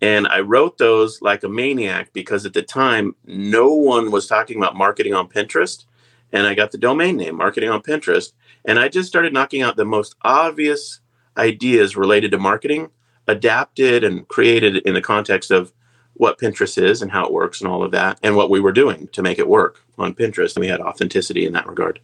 And 0.00 0.28
I 0.28 0.40
wrote 0.40 0.78
those 0.78 1.20
like 1.22 1.42
a 1.42 1.48
maniac 1.48 2.12
because 2.12 2.46
at 2.46 2.52
the 2.52 2.62
time, 2.62 3.16
no 3.24 3.72
one 3.72 4.10
was 4.10 4.26
talking 4.26 4.56
about 4.56 4.76
marketing 4.76 5.14
on 5.14 5.28
Pinterest. 5.28 5.84
And 6.32 6.46
I 6.46 6.54
got 6.54 6.70
the 6.70 6.78
domain 6.78 7.16
name, 7.16 7.36
Marketing 7.36 7.70
on 7.70 7.82
Pinterest. 7.82 8.32
And 8.64 8.78
I 8.78 8.88
just 8.88 9.08
started 9.08 9.32
knocking 9.32 9.62
out 9.62 9.76
the 9.76 9.84
most 9.84 10.14
obvious 10.22 11.00
ideas 11.36 11.96
related 11.96 12.30
to 12.32 12.38
marketing, 12.38 12.90
adapted 13.26 14.04
and 14.04 14.26
created 14.28 14.76
in 14.78 14.94
the 14.94 15.00
context 15.00 15.50
of 15.50 15.72
what 16.14 16.38
Pinterest 16.38 16.82
is 16.82 17.00
and 17.00 17.10
how 17.10 17.24
it 17.24 17.32
works 17.32 17.60
and 17.60 17.70
all 17.70 17.82
of 17.82 17.92
that, 17.92 18.18
and 18.22 18.36
what 18.36 18.50
we 18.50 18.60
were 18.60 18.72
doing 18.72 19.08
to 19.12 19.22
make 19.22 19.38
it 19.38 19.48
work 19.48 19.84
on 19.96 20.14
Pinterest. 20.14 20.54
And 20.54 20.60
we 20.60 20.68
had 20.68 20.80
authenticity 20.80 21.46
in 21.46 21.52
that 21.52 21.66
regard. 21.66 22.00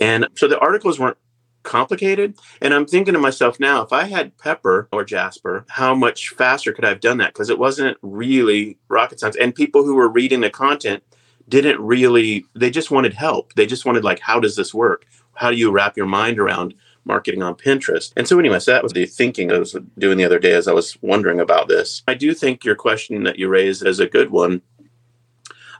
And 0.00 0.26
so 0.34 0.48
the 0.48 0.58
articles 0.58 0.98
weren't 0.98 1.18
complicated. 1.62 2.36
And 2.60 2.72
I'm 2.72 2.86
thinking 2.86 3.14
to 3.14 3.20
myself 3.20 3.60
now, 3.60 3.82
if 3.82 3.92
I 3.92 4.04
had 4.04 4.36
Pepper 4.38 4.88
or 4.92 5.04
Jasper, 5.04 5.64
how 5.68 5.94
much 5.94 6.30
faster 6.30 6.72
could 6.72 6.84
I 6.84 6.88
have 6.88 7.00
done 7.00 7.18
that? 7.18 7.32
Because 7.32 7.50
it 7.50 7.58
wasn't 7.58 7.98
really 8.02 8.78
rocket 8.88 9.20
science. 9.20 9.36
And 9.36 9.54
people 9.54 9.84
who 9.84 9.94
were 9.94 10.08
reading 10.08 10.40
the 10.40 10.50
content 10.50 11.02
didn't 11.48 11.80
really, 11.80 12.44
they 12.54 12.70
just 12.70 12.90
wanted 12.90 13.14
help. 13.14 13.54
They 13.54 13.66
just 13.66 13.84
wanted, 13.84 14.04
like, 14.04 14.20
how 14.20 14.40
does 14.40 14.56
this 14.56 14.72
work? 14.72 15.06
How 15.34 15.50
do 15.50 15.56
you 15.56 15.70
wrap 15.70 15.96
your 15.96 16.06
mind 16.06 16.38
around 16.38 16.74
marketing 17.04 17.42
on 17.42 17.54
Pinterest. 17.54 18.12
And 18.16 18.26
so, 18.26 18.38
anyway, 18.38 18.58
so 18.58 18.72
that 18.72 18.82
was 18.82 18.92
the 18.92 19.06
thinking 19.06 19.50
I 19.50 19.58
was 19.58 19.76
doing 19.98 20.18
the 20.18 20.24
other 20.24 20.38
day 20.38 20.52
as 20.52 20.68
I 20.68 20.72
was 20.72 20.96
wondering 21.02 21.40
about 21.40 21.68
this. 21.68 22.02
I 22.06 22.14
do 22.14 22.34
think 22.34 22.64
your 22.64 22.74
question 22.74 23.24
that 23.24 23.38
you 23.38 23.48
raised 23.48 23.84
is 23.86 24.00
a 24.00 24.06
good 24.06 24.30
one. 24.30 24.62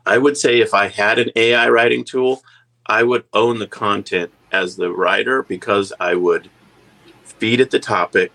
I 0.07 0.19
would 0.19 0.37
say 0.37 0.61
if 0.61 0.73
I 0.73 0.89
had 0.89 1.19
an 1.19 1.31
AI 1.37 1.69
writing 1.69 2.05
tool, 2.05 2.43
I 2.87 3.03
would 3.03 3.25
own 3.33 3.59
the 3.59 3.67
content 3.67 4.33
as 4.53 4.77
the 4.77 4.93
writer 4.93 5.43
because 5.43 5.93
I 6.01 6.15
would 6.15 6.51
feed 7.25 7.61
it 7.61 7.71
the 7.71 7.79
topic. 7.79 8.33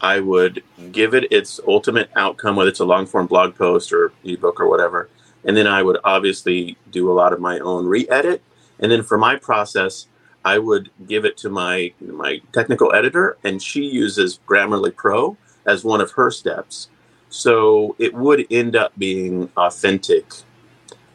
I 0.00 0.20
would 0.20 0.62
give 0.92 1.14
it 1.14 1.32
its 1.32 1.60
ultimate 1.66 2.10
outcome, 2.14 2.56
whether 2.56 2.70
it's 2.70 2.80
a 2.80 2.84
long 2.84 3.06
form 3.06 3.26
blog 3.26 3.54
post 3.54 3.92
or 3.92 4.12
ebook 4.24 4.60
or 4.60 4.68
whatever. 4.68 5.08
And 5.44 5.56
then 5.56 5.66
I 5.66 5.82
would 5.82 5.98
obviously 6.04 6.76
do 6.90 7.10
a 7.10 7.14
lot 7.14 7.32
of 7.32 7.40
my 7.40 7.58
own 7.58 7.86
re 7.86 8.08
edit. 8.08 8.42
And 8.78 8.90
then 8.90 9.02
for 9.02 9.16
my 9.18 9.36
process, 9.36 10.06
I 10.44 10.58
would 10.58 10.90
give 11.06 11.24
it 11.24 11.36
to 11.38 11.48
my 11.48 11.92
my 12.00 12.42
technical 12.52 12.92
editor, 12.94 13.38
and 13.42 13.62
she 13.62 13.84
uses 13.84 14.40
Grammarly 14.46 14.94
Pro 14.94 15.36
as 15.64 15.84
one 15.84 16.00
of 16.00 16.12
her 16.12 16.30
steps. 16.30 16.88
So 17.30 17.96
it 17.98 18.14
would 18.14 18.46
end 18.50 18.76
up 18.76 18.92
being 18.98 19.50
authentic 19.56 20.26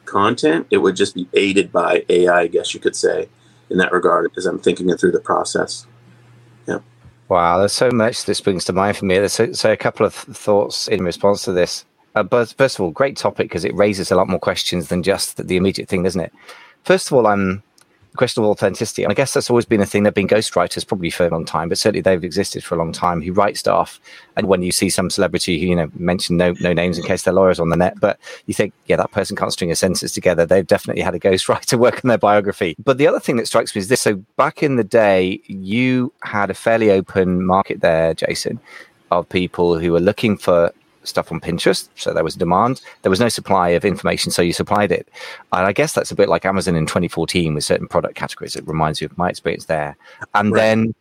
content. 0.05 0.67
It 0.71 0.77
would 0.77 0.95
just 0.95 1.13
be 1.13 1.29
aided 1.33 1.71
by 1.71 2.03
AI, 2.09 2.41
I 2.41 2.47
guess 2.47 2.73
you 2.73 2.79
could 2.79 2.95
say, 2.95 3.29
in 3.69 3.77
that 3.77 3.91
regard, 3.91 4.31
as 4.38 4.45
I'm 4.45 4.59
thinking 4.59 4.89
it 4.89 4.99
through 4.99 5.11
the 5.11 5.19
process. 5.19 5.85
Yeah. 6.67 6.79
Wow, 7.27 7.59
there's 7.59 7.73
so 7.73 7.91
much 7.91 8.25
this 8.25 8.41
brings 8.41 8.65
to 8.65 8.73
mind 8.73 8.97
for 8.97 9.05
me. 9.05 9.27
So, 9.27 9.51
so 9.53 9.71
a 9.71 9.77
couple 9.77 10.05
of 10.05 10.13
thoughts 10.13 10.88
in 10.88 11.03
response 11.03 11.43
to 11.43 11.51
this. 11.51 11.85
Uh, 12.15 12.23
but 12.23 12.53
first 12.57 12.77
of 12.77 12.81
all, 12.81 12.91
great 12.91 13.17
topic 13.17 13.45
because 13.45 13.63
it 13.63 13.75
raises 13.75 14.11
a 14.11 14.15
lot 14.15 14.27
more 14.27 14.39
questions 14.39 14.88
than 14.88 15.03
just 15.03 15.47
the 15.47 15.57
immediate 15.57 15.88
thing, 15.88 16.03
doesn't 16.03 16.21
it? 16.21 16.33
First 16.83 17.07
of 17.07 17.13
all, 17.13 17.27
I'm 17.27 17.61
question 18.15 18.43
of 18.43 18.49
authenticity. 18.49 19.03
And 19.03 19.11
I 19.11 19.13
guess 19.13 19.33
that's 19.33 19.49
always 19.49 19.65
been 19.65 19.81
a 19.81 19.85
thing. 19.85 20.03
There've 20.03 20.13
been 20.13 20.27
ghostwriters 20.27 20.85
probably 20.85 21.09
for 21.09 21.25
a 21.25 21.29
long 21.29 21.45
time, 21.45 21.69
but 21.69 21.77
certainly 21.77 22.01
they've 22.01 22.23
existed 22.23 22.63
for 22.63 22.75
a 22.75 22.77
long 22.77 22.91
time 22.91 23.21
who 23.21 23.31
write 23.31 23.57
stuff. 23.57 23.99
And 24.35 24.47
when 24.47 24.61
you 24.61 24.71
see 24.71 24.89
some 24.89 25.09
celebrity 25.09 25.59
who, 25.59 25.67
you 25.67 25.75
know, 25.75 25.91
mention 25.95 26.37
no 26.37 26.53
no 26.59 26.73
names 26.73 26.97
in 26.97 27.03
case 27.03 27.23
they're 27.23 27.33
lawyers 27.33 27.59
on 27.59 27.69
the 27.69 27.77
net, 27.77 27.99
but 27.99 28.19
you 28.45 28.53
think, 28.53 28.73
yeah, 28.87 28.95
that 28.95 29.11
person 29.11 29.35
can't 29.35 29.53
string 29.53 29.71
a 29.71 29.75
sentence 29.75 30.11
together. 30.11 30.45
They've 30.45 30.65
definitely 30.65 31.03
had 31.03 31.15
a 31.15 31.19
ghostwriter 31.19 31.77
work 31.79 32.03
on 32.03 32.07
their 32.07 32.17
biography. 32.17 32.75
But 32.83 32.97
the 32.97 33.07
other 33.07 33.19
thing 33.19 33.37
that 33.37 33.47
strikes 33.47 33.75
me 33.75 33.79
is 33.79 33.87
this. 33.87 34.01
So 34.01 34.15
back 34.37 34.63
in 34.63 34.75
the 34.75 34.83
day, 34.83 35.41
you 35.45 36.13
had 36.23 36.49
a 36.49 36.55
fairly 36.55 36.91
open 36.91 37.45
market 37.45 37.81
there, 37.81 38.13
Jason, 38.13 38.59
of 39.11 39.27
people 39.29 39.77
who 39.79 39.91
were 39.91 39.99
looking 39.99 40.37
for 40.37 40.73
stuff 41.03 41.32
on 41.32 41.39
Pinterest. 41.39 41.89
So 41.96 42.13
there 42.13 42.24
was 42.24 42.36
demand. 42.36 42.82
There 43.01 43.10
was 43.10 43.20
no 43.20 43.29
supply 43.29 43.70
of 43.70 43.86
information, 43.86 44.32
so 44.32 44.41
you 44.41 44.53
supplied 44.53 44.91
it. 44.91 45.08
And 45.51 45.65
I 45.65 45.72
guess 45.72 45.94
that's 45.94 46.12
a 46.12 46.15
bit 46.15 46.29
like 46.29 46.46
Amazon 46.46 46.75
in 46.75 46.86
2014 46.86 47.53
with 47.53 47.63
certain 47.63 47.88
product 47.88 48.15
categories. 48.15 48.56
It 48.56 48.68
reminds 48.68 49.01
me 49.01 49.06
of 49.06 49.18
my 49.18 49.29
experience 49.29 49.65
there. 49.65 49.98
And 50.34 50.51
right. 50.51 50.60
then 50.60 50.96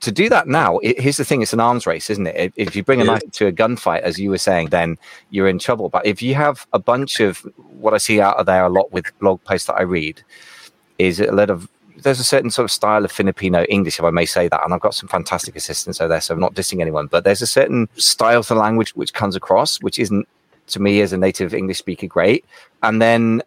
to 0.00 0.12
do 0.12 0.28
that 0.28 0.46
now, 0.46 0.78
it, 0.78 1.00
here's 1.00 1.16
the 1.16 1.24
thing: 1.24 1.42
it's 1.42 1.52
an 1.52 1.60
arms 1.60 1.86
race, 1.86 2.10
isn't 2.10 2.26
it? 2.26 2.36
If, 2.36 2.52
if 2.56 2.76
you 2.76 2.84
bring 2.84 3.00
a 3.00 3.04
knife 3.04 3.22
to 3.32 3.46
a 3.46 3.52
gunfight, 3.52 4.00
as 4.00 4.18
you 4.18 4.30
were 4.30 4.38
saying, 4.38 4.68
then 4.68 4.98
you're 5.30 5.48
in 5.48 5.58
trouble. 5.58 5.88
But 5.88 6.06
if 6.06 6.22
you 6.22 6.34
have 6.34 6.66
a 6.72 6.78
bunch 6.78 7.20
of 7.20 7.38
what 7.78 7.94
I 7.94 7.98
see 7.98 8.20
out 8.20 8.36
of 8.36 8.46
there 8.46 8.64
a 8.64 8.68
lot 8.68 8.92
with 8.92 9.16
blog 9.18 9.42
posts 9.44 9.66
that 9.66 9.74
I 9.74 9.82
read, 9.82 10.22
is 10.98 11.20
a 11.20 11.32
lot 11.32 11.50
of 11.50 11.68
there's 12.02 12.20
a 12.20 12.24
certain 12.24 12.50
sort 12.50 12.64
of 12.64 12.70
style 12.70 13.04
of 13.04 13.12
Filipino 13.12 13.64
English, 13.64 13.98
if 13.98 14.04
I 14.04 14.10
may 14.10 14.26
say 14.26 14.48
that, 14.48 14.64
and 14.64 14.74
I've 14.74 14.80
got 14.80 14.94
some 14.94 15.08
fantastic 15.08 15.56
assistants 15.56 16.00
over 16.00 16.08
there, 16.08 16.20
so 16.20 16.34
I'm 16.34 16.40
not 16.40 16.54
dissing 16.54 16.80
anyone, 16.80 17.06
but 17.06 17.24
there's 17.24 17.42
a 17.42 17.46
certain 17.46 17.88
style 17.96 18.42
to 18.42 18.54
the 18.54 18.60
language 18.60 18.94
which 18.94 19.12
comes 19.12 19.36
across, 19.36 19.80
which 19.80 19.98
isn't 19.98 20.28
to 20.68 20.80
me 20.80 21.00
as 21.00 21.12
a 21.12 21.18
native 21.18 21.54
English 21.54 21.78
speaker 21.78 22.06
great, 22.06 22.44
and 22.82 23.00
then 23.00 23.42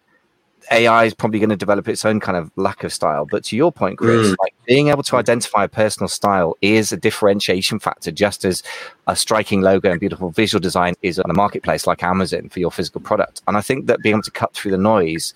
AI 0.71 1.05
is 1.05 1.13
probably 1.13 1.39
going 1.39 1.49
to 1.49 1.55
develop 1.55 1.87
its 1.87 2.03
own 2.05 2.19
kind 2.19 2.37
of 2.37 2.51
lack 2.55 2.83
of 2.83 2.91
style. 2.91 3.25
But 3.25 3.43
to 3.45 3.55
your 3.55 3.71
point, 3.71 3.97
Chris, 3.97 4.27
mm. 4.27 4.35
like 4.39 4.53
being 4.65 4.89
able 4.89 5.03
to 5.03 5.15
identify 5.15 5.63
a 5.63 5.67
personal 5.67 6.07
style 6.07 6.57
is 6.61 6.91
a 6.91 6.97
differentiation 6.97 7.79
factor, 7.79 8.11
just 8.11 8.43
as 8.43 8.63
a 9.07 9.15
striking 9.15 9.61
logo 9.61 9.91
and 9.91 9.99
beautiful 9.99 10.29
visual 10.31 10.59
design 10.59 10.95
is 11.01 11.19
on 11.19 11.29
a 11.29 11.33
marketplace 11.33 11.87
like 11.87 12.03
Amazon 12.03 12.49
for 12.49 12.59
your 12.59 12.71
physical 12.71 13.01
product. 13.01 13.41
And 13.47 13.55
I 13.55 13.61
think 13.61 13.87
that 13.87 14.01
being 14.01 14.15
able 14.15 14.23
to 14.23 14.31
cut 14.31 14.53
through 14.53 14.71
the 14.71 14.77
noise 14.77 15.33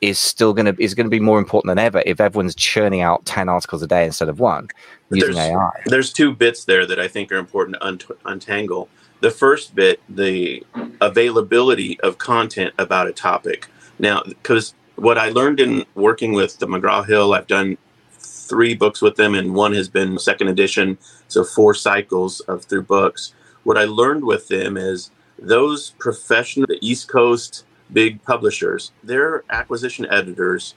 is 0.00 0.18
still 0.18 0.52
going 0.52 0.66
to 0.66 0.82
is 0.82 0.94
going 0.94 1.06
to 1.06 1.10
be 1.10 1.20
more 1.20 1.38
important 1.38 1.70
than 1.70 1.78
ever 1.78 2.02
if 2.04 2.20
everyone's 2.20 2.54
churning 2.54 3.00
out 3.00 3.24
10 3.24 3.48
articles 3.48 3.82
a 3.82 3.86
day 3.86 4.04
instead 4.04 4.28
of 4.28 4.40
one 4.40 4.68
using 5.10 5.34
there's, 5.34 5.50
AI. 5.50 5.70
There's 5.86 6.12
two 6.12 6.34
bits 6.34 6.64
there 6.64 6.86
that 6.86 6.98
I 6.98 7.08
think 7.08 7.32
are 7.32 7.36
important 7.36 7.76
to 7.76 7.86
unt- 7.86 8.18
untangle. 8.24 8.88
The 9.20 9.30
first 9.30 9.74
bit, 9.74 10.00
the 10.08 10.64
availability 11.00 11.98
of 12.00 12.18
content 12.18 12.74
about 12.78 13.08
a 13.08 13.12
topic. 13.12 13.68
Now, 13.98 14.22
because 14.26 14.74
what 14.96 15.16
I 15.16 15.30
learned 15.30 15.60
in 15.60 15.86
working 15.94 16.32
with 16.32 16.58
the 16.58 16.66
McGraw 16.66 17.06
Hill, 17.06 17.32
I've 17.32 17.46
done 17.46 17.78
three 18.18 18.74
books 18.74 19.00
with 19.00 19.16
them, 19.16 19.34
and 19.34 19.54
one 19.54 19.72
has 19.72 19.88
been 19.88 20.18
second 20.18 20.48
edition, 20.48 20.98
so 21.28 21.44
four 21.44 21.74
cycles 21.74 22.40
of 22.40 22.64
through 22.64 22.82
books. 22.82 23.34
What 23.64 23.78
I 23.78 23.84
learned 23.84 24.24
with 24.24 24.48
them 24.48 24.76
is 24.76 25.10
those 25.38 25.90
professional, 25.98 26.66
the 26.66 26.78
East 26.80 27.08
Coast 27.08 27.64
big 27.92 28.22
publishers, 28.22 28.92
their 29.02 29.44
acquisition 29.50 30.06
editors 30.10 30.74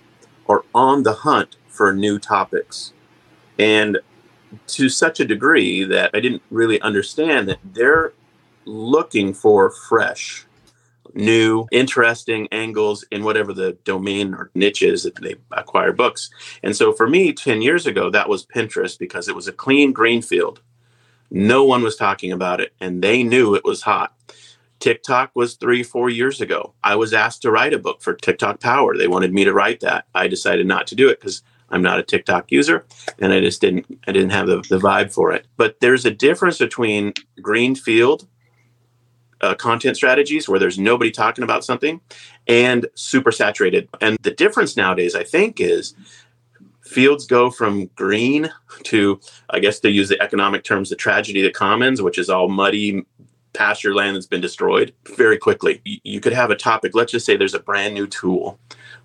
are 0.47 0.63
on 0.73 1.03
the 1.03 1.13
hunt 1.13 1.57
for 1.67 1.93
new 1.93 2.19
topics. 2.19 2.93
And 3.57 3.99
to 4.67 4.89
such 4.89 5.19
a 5.19 5.25
degree 5.25 5.83
that 5.83 6.11
I 6.13 6.19
didn't 6.19 6.41
really 6.49 6.81
understand 6.81 7.49
that 7.49 7.59
they're 7.63 8.13
looking 8.65 9.33
for 9.33 9.69
fresh, 9.69 10.45
new, 11.13 11.67
interesting 11.71 12.47
angles 12.51 13.03
in 13.11 13.23
whatever 13.23 13.53
the 13.53 13.73
domain 13.83 14.33
or 14.33 14.51
niche 14.53 14.81
is 14.81 15.03
that 15.03 15.15
they 15.15 15.35
acquire 15.51 15.91
books. 15.91 16.29
And 16.63 16.75
so 16.75 16.93
for 16.93 17.07
me, 17.07 17.33
10 17.33 17.61
years 17.61 17.85
ago, 17.85 18.09
that 18.09 18.29
was 18.29 18.45
Pinterest 18.45 18.97
because 18.97 19.27
it 19.27 19.35
was 19.35 19.47
a 19.47 19.53
clean 19.53 19.91
green 19.91 20.21
field. 20.21 20.61
No 21.31 21.63
one 21.63 21.83
was 21.83 21.95
talking 21.95 22.31
about 22.31 22.59
it, 22.59 22.73
and 22.79 23.03
they 23.03 23.21
knew 23.21 23.53
it 23.53 23.63
was 23.63 23.83
hot. 23.83 24.15
TikTok 24.79 25.31
was 25.36 25.55
three, 25.55 25.83
four 25.83 26.09
years 26.09 26.41
ago. 26.41 26.74
I 26.83 26.95
was 26.95 27.13
asked 27.13 27.41
to 27.43 27.51
write 27.51 27.74
a 27.74 27.79
book 27.79 28.01
for 28.01 28.13
TikTok 28.13 28.59
Power. 28.59 28.98
They 28.98 29.07
wanted 29.07 29.33
me 29.33 29.43
to 29.43 29.53
write 29.53 29.81
that. 29.81 30.05
I 30.15 30.27
decided 30.27 30.65
not 30.67 30.88
to 30.88 30.95
do 30.95 31.09
it 31.09 31.19
because 31.19 31.43
I'm 31.69 31.81
not 31.81 32.00
a 32.00 32.03
TikTok 32.03 32.51
user 32.51 32.86
and 33.19 33.31
I 33.31 33.39
just 33.41 33.62
didn't 33.62 33.86
I 34.07 34.12
didn't 34.12 34.31
have 34.31 34.48
the, 34.48 34.57
the 34.69 34.79
vibe 34.79 35.13
for 35.13 35.31
it. 35.31 35.45
But 35.57 35.79
there's 35.81 36.05
a 36.05 36.12
difference 36.12 36.57
between 36.57 37.13
greenfield 37.41 38.27
uh, 39.41 39.55
content 39.55 39.95
strategies 39.95 40.50
where 40.50 40.59
there's 40.59 40.79
nobody 40.79 41.12
talking 41.12 41.43
about 41.43 41.63
something 41.63 42.01
and 42.48 42.88
super 42.95 43.31
saturated. 43.31 43.88
And 44.01 44.17
the 44.21 44.31
difference 44.31 44.75
nowadays, 44.75 45.15
I 45.15 45.24
think, 45.24 45.62
is 45.62 45.95
fields 46.81 47.25
go 47.25 47.50
from 47.51 47.86
green 47.95 48.50
to, 48.83 49.19
I 49.50 49.59
guess, 49.59 49.79
to 49.81 49.91
use 49.91 50.09
the 50.09 50.21
economic 50.21 50.63
terms, 50.63 50.89
the 50.89 50.95
tragedy 50.95 51.41
of 51.41 51.45
the 51.45 51.57
commons, 51.57 52.01
which 52.01 52.17
is 52.17 52.29
all 52.29 52.50
muddy, 52.50 53.05
pasture 53.53 53.93
land 53.93 54.15
that's 54.15 54.27
been 54.27 54.41
destroyed 54.41 54.93
very 55.15 55.37
quickly. 55.37 55.81
You 55.83 56.19
could 56.19 56.33
have 56.33 56.51
a 56.51 56.55
topic. 56.55 56.95
Let's 56.95 57.11
just 57.11 57.25
say 57.25 57.35
there's 57.35 57.53
a 57.53 57.59
brand 57.59 57.93
new 57.93 58.07
tool, 58.07 58.59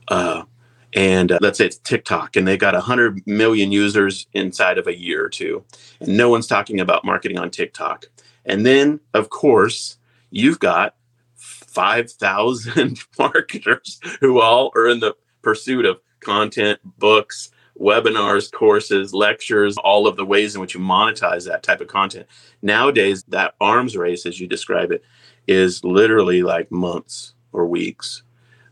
uh, 0.08 0.44
and 0.92 1.32
uh, 1.32 1.38
let's 1.40 1.58
say 1.58 1.66
it's 1.66 1.78
TikTok, 1.78 2.36
and 2.36 2.46
they 2.46 2.56
got 2.56 2.74
100 2.74 3.26
million 3.26 3.72
users 3.72 4.26
inside 4.32 4.78
of 4.78 4.86
a 4.86 4.98
year 4.98 5.24
or 5.24 5.28
two, 5.28 5.64
and 6.00 6.16
no 6.16 6.28
one's 6.28 6.46
talking 6.46 6.80
about 6.80 7.04
marketing 7.04 7.38
on 7.38 7.50
TikTok. 7.50 8.06
And 8.44 8.64
then, 8.64 9.00
of 9.14 9.30
course, 9.30 9.96
you've 10.30 10.60
got 10.60 10.94
5,000 11.36 13.00
marketers 13.18 14.00
who 14.20 14.40
all 14.40 14.72
are 14.76 14.88
in 14.88 15.00
the 15.00 15.14
pursuit 15.42 15.84
of 15.84 16.00
content, 16.20 16.80
books, 16.98 17.50
webinars, 17.78 18.50
courses, 18.50 19.12
lectures, 19.12 19.76
all 19.78 20.06
of 20.06 20.16
the 20.16 20.24
ways 20.24 20.54
in 20.54 20.60
which 20.60 20.74
you 20.74 20.80
monetize 20.80 21.46
that 21.46 21.62
type 21.62 21.80
of 21.80 21.88
content. 21.88 22.26
Nowadays, 22.62 23.24
that 23.28 23.54
arms 23.60 23.96
race, 23.96 24.26
as 24.26 24.40
you 24.40 24.46
describe 24.46 24.92
it, 24.92 25.02
is 25.46 25.82
literally 25.84 26.42
like 26.42 26.70
months 26.70 27.34
or 27.52 27.66
weeks. 27.66 28.22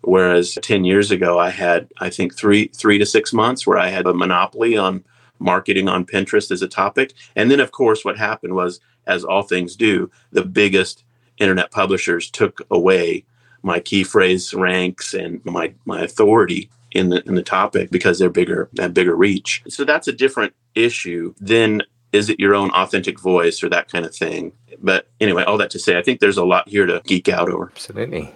Whereas 0.02 0.58
10 0.60 0.84
years 0.84 1.10
ago, 1.10 1.38
I 1.38 1.50
had, 1.50 1.88
I 2.00 2.10
think, 2.10 2.34
three, 2.34 2.68
three 2.68 2.98
to 2.98 3.06
six 3.06 3.32
months 3.32 3.66
where 3.66 3.78
I 3.78 3.88
had 3.88 4.06
a 4.06 4.14
monopoly 4.14 4.76
on 4.76 5.04
marketing 5.38 5.88
on 5.88 6.06
Pinterest 6.06 6.50
as 6.50 6.62
a 6.62 6.68
topic. 6.68 7.12
And 7.36 7.50
then, 7.50 7.60
of 7.60 7.72
course, 7.72 8.04
what 8.04 8.18
happened 8.18 8.54
was, 8.54 8.80
as 9.06 9.24
all 9.24 9.42
things 9.42 9.76
do, 9.76 10.10
the 10.30 10.44
biggest 10.44 11.04
internet 11.38 11.70
publishers 11.70 12.30
took 12.30 12.60
away 12.70 13.24
my 13.62 13.80
key 13.80 14.04
phrase 14.04 14.54
ranks 14.54 15.14
and 15.14 15.44
my, 15.44 15.72
my 15.84 16.02
authority 16.02 16.70
in 16.94 17.08
the 17.10 17.22
in 17.26 17.34
the 17.34 17.42
topic 17.42 17.90
because 17.90 18.18
they're 18.18 18.30
bigger 18.30 18.68
have 18.78 18.94
bigger 18.94 19.14
reach. 19.14 19.62
So 19.68 19.84
that's 19.84 20.08
a 20.08 20.12
different 20.12 20.54
issue 20.74 21.34
than 21.40 21.82
is 22.12 22.28
it 22.28 22.38
your 22.38 22.54
own 22.54 22.70
authentic 22.70 23.18
voice 23.18 23.62
or 23.62 23.68
that 23.70 23.90
kind 23.90 24.04
of 24.04 24.14
thing. 24.14 24.52
But 24.80 25.08
anyway, 25.20 25.44
all 25.44 25.56
that 25.58 25.70
to 25.70 25.78
say, 25.78 25.98
I 25.98 26.02
think 26.02 26.20
there's 26.20 26.36
a 26.36 26.44
lot 26.44 26.68
here 26.68 26.86
to 26.86 27.00
geek 27.04 27.28
out 27.28 27.50
over. 27.50 27.70
Absolutely. 27.74 28.32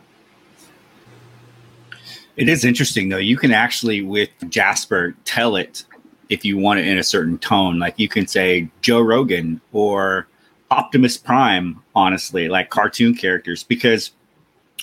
It 2.37 2.49
is 2.49 2.65
interesting 2.65 3.09
though. 3.09 3.17
You 3.17 3.37
can 3.37 3.53
actually 3.53 4.03
with 4.03 4.31
Jasper 4.49 5.15
tell 5.25 5.57
it 5.57 5.85
if 6.29 6.45
you 6.45 6.59
want 6.59 6.81
it 6.81 6.87
in 6.87 6.99
a 6.99 7.03
certain 7.03 7.39
tone. 7.39 7.79
Like 7.79 7.99
you 7.99 8.09
can 8.09 8.27
say 8.27 8.69
Joe 8.83 9.01
Rogan 9.01 9.61
or 9.73 10.27
Optimus 10.71 11.17
Prime, 11.17 11.83
honestly, 11.95 12.49
like 12.49 12.71
cartoon 12.71 13.15
characters, 13.15 13.63
because 13.63 14.11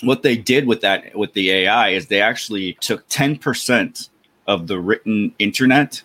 what 0.02 0.22
they 0.22 0.36
did 0.36 0.66
with 0.66 0.80
that 0.80 1.16
with 1.16 1.32
the 1.34 1.50
AI 1.50 1.90
is 1.90 2.06
they 2.06 2.20
actually 2.20 2.74
took 2.80 3.08
10% 3.08 4.08
of 4.46 4.66
the 4.66 4.78
written 4.78 5.34
internet 5.38 6.02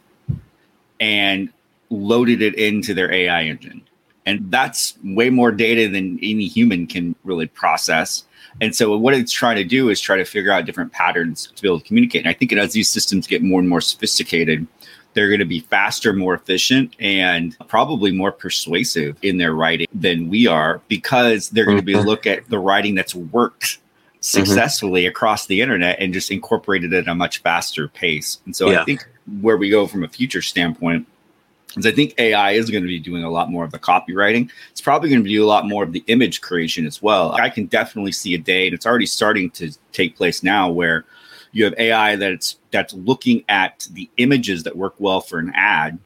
and 1.00 1.52
loaded 1.90 2.42
it 2.42 2.56
into 2.56 2.94
their 2.94 3.12
AI 3.12 3.44
engine. 3.44 3.82
And 4.26 4.52
that's 4.52 4.96
way 5.04 5.30
more 5.30 5.52
data 5.52 5.90
than 5.90 6.20
any 6.22 6.46
human 6.46 6.86
can 6.86 7.16
really 7.24 7.48
process. 7.48 8.26
And 8.62 8.76
so 8.76 8.96
what 8.98 9.14
it's 9.14 9.32
trying 9.32 9.56
to 9.56 9.64
do 9.64 9.90
is 9.90 10.00
try 10.00 10.18
to 10.18 10.26
figure 10.26 10.52
out 10.52 10.66
different 10.66 10.92
patterns 10.92 11.52
to 11.56 11.62
be 11.62 11.68
able 11.68 11.80
to 11.80 11.86
communicate. 11.86 12.24
And 12.24 12.30
I 12.30 12.34
think 12.34 12.54
as 12.54 12.74
these 12.74 12.90
systems 12.90 13.26
get 13.26 13.42
more 13.42 13.60
and 13.60 13.68
more 13.68 13.82
sophisticated, 13.82 14.68
they're 15.20 15.28
going 15.28 15.40
to 15.40 15.46
be 15.46 15.60
faster, 15.60 16.14
more 16.14 16.34
efficient, 16.34 16.96
and 16.98 17.58
probably 17.68 18.10
more 18.10 18.32
persuasive 18.32 19.18
in 19.22 19.38
their 19.38 19.54
writing 19.54 19.86
than 19.94 20.30
we 20.30 20.48
are 20.48 20.80
because 20.88 21.50
they're 21.50 21.66
going 21.66 21.76
to 21.76 21.84
be 21.84 21.94
mm-hmm. 21.94 22.08
look 22.08 22.26
at 22.26 22.50
the 22.50 22.58
writing 22.58 22.96
that's 22.96 23.14
worked 23.14 23.80
successfully 24.22 25.02
mm-hmm. 25.02 25.10
across 25.10 25.46
the 25.48 25.60
internet 25.60 26.00
and 26.00 26.14
just 26.14 26.32
incorporated 26.32 26.94
it 26.94 27.00
at 27.00 27.08
a 27.10 27.16
much 27.16 27.40
faster 27.40 27.90
pace. 27.90 28.40
And 28.46 28.56
so 28.56 28.70
yeah. 28.70 28.82
I 28.82 28.86
think 28.86 29.06
where 29.42 29.58
we 29.58 29.70
go 29.70 29.88
from 29.88 30.06
a 30.06 30.08
future 30.08 30.42
standpoint 30.42 31.06
is 31.76 31.86
I 31.86 31.92
think 31.92 32.14
AI 32.18 32.52
is 32.52 32.70
going 32.70 32.84
to 32.84 32.88
be 32.88 32.98
doing 32.98 33.26
a 33.26 33.30
lot 33.30 33.52
more 33.52 33.66
of 33.66 33.72
the 33.72 33.80
copywriting. 33.80 34.50
It's 34.72 34.80
probably 34.80 35.10
going 35.10 35.22
to 35.22 35.30
do 35.30 35.44
a 35.44 35.46
lot 35.46 35.68
more 35.68 35.84
of 35.84 35.92
the 35.92 36.06
image 36.08 36.40
creation 36.40 36.86
as 36.86 37.02
well. 37.02 37.34
I 37.34 37.50
can 37.50 37.66
definitely 37.66 38.14
see 38.14 38.36
a 38.36 38.38
day, 38.38 38.68
and 38.68 38.74
it's 38.74 38.86
already 38.86 39.06
starting 39.06 39.50
to 39.52 39.74
take 39.92 40.16
place 40.16 40.44
now, 40.44 40.70
where 40.70 41.04
you 41.52 41.66
have 41.66 41.74
AI 41.78 42.16
that's 42.16 42.58
that's 42.72 42.94
looking 42.94 43.44
at 43.50 43.88
the 43.92 44.10
images 44.18 44.64
that 44.64 44.78
work 44.78 44.96
well 45.00 45.22
for 45.22 45.40
an 45.40 45.52
ad 45.56 46.00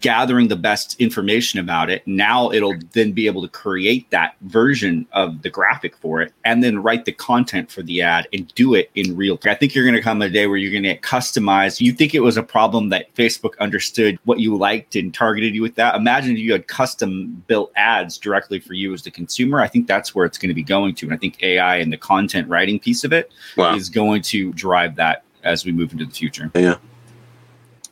gathering 0.00 0.48
the 0.48 0.56
best 0.56 1.00
information 1.00 1.60
about 1.60 1.88
it. 1.88 2.06
Now 2.06 2.50
it'll 2.50 2.74
then 2.92 3.12
be 3.12 3.26
able 3.26 3.42
to 3.42 3.48
create 3.48 4.10
that 4.10 4.34
version 4.42 5.06
of 5.12 5.42
the 5.42 5.50
graphic 5.50 5.96
for 5.96 6.20
it 6.20 6.32
and 6.44 6.62
then 6.62 6.82
write 6.82 7.04
the 7.04 7.12
content 7.12 7.70
for 7.70 7.82
the 7.82 8.02
ad 8.02 8.28
and 8.32 8.52
do 8.54 8.74
it 8.74 8.90
in 8.94 9.16
real 9.16 9.38
time. 9.38 9.52
I 9.52 9.54
think 9.54 9.74
you're 9.74 9.84
going 9.84 9.94
to 9.94 10.02
come 10.02 10.20
a 10.20 10.28
day 10.28 10.46
where 10.46 10.56
you're 10.56 10.72
going 10.72 10.82
to 10.82 10.90
get 10.90 11.02
customized. 11.02 11.80
You 11.80 11.92
think 11.92 12.14
it 12.14 12.20
was 12.20 12.36
a 12.36 12.42
problem 12.42 12.90
that 12.90 13.14
Facebook 13.14 13.56
understood 13.58 14.18
what 14.24 14.40
you 14.40 14.56
liked 14.56 14.96
and 14.96 15.14
targeted 15.14 15.54
you 15.54 15.62
with 15.62 15.76
that. 15.76 15.94
Imagine 15.94 16.32
if 16.32 16.38
you 16.38 16.52
had 16.52 16.66
custom 16.66 17.42
built 17.46 17.72
ads 17.76 18.18
directly 18.18 18.60
for 18.60 18.74
you 18.74 18.92
as 18.92 19.02
the 19.02 19.10
consumer. 19.10 19.60
I 19.60 19.68
think 19.68 19.86
that's 19.86 20.14
where 20.14 20.26
it's 20.26 20.38
going 20.38 20.50
to 20.50 20.54
be 20.54 20.64
going 20.64 20.94
to. 20.96 21.06
And 21.06 21.14
I 21.14 21.18
think 21.18 21.42
AI 21.42 21.76
and 21.76 21.92
the 21.92 21.96
content 21.96 22.48
writing 22.48 22.78
piece 22.78 23.04
of 23.04 23.12
it 23.12 23.32
wow. 23.56 23.74
is 23.74 23.88
going 23.88 24.22
to 24.22 24.52
drive 24.52 24.96
that 24.96 25.24
as 25.44 25.64
we 25.64 25.72
move 25.72 25.92
into 25.92 26.04
the 26.04 26.12
future. 26.12 26.50
Yeah. 26.54 26.76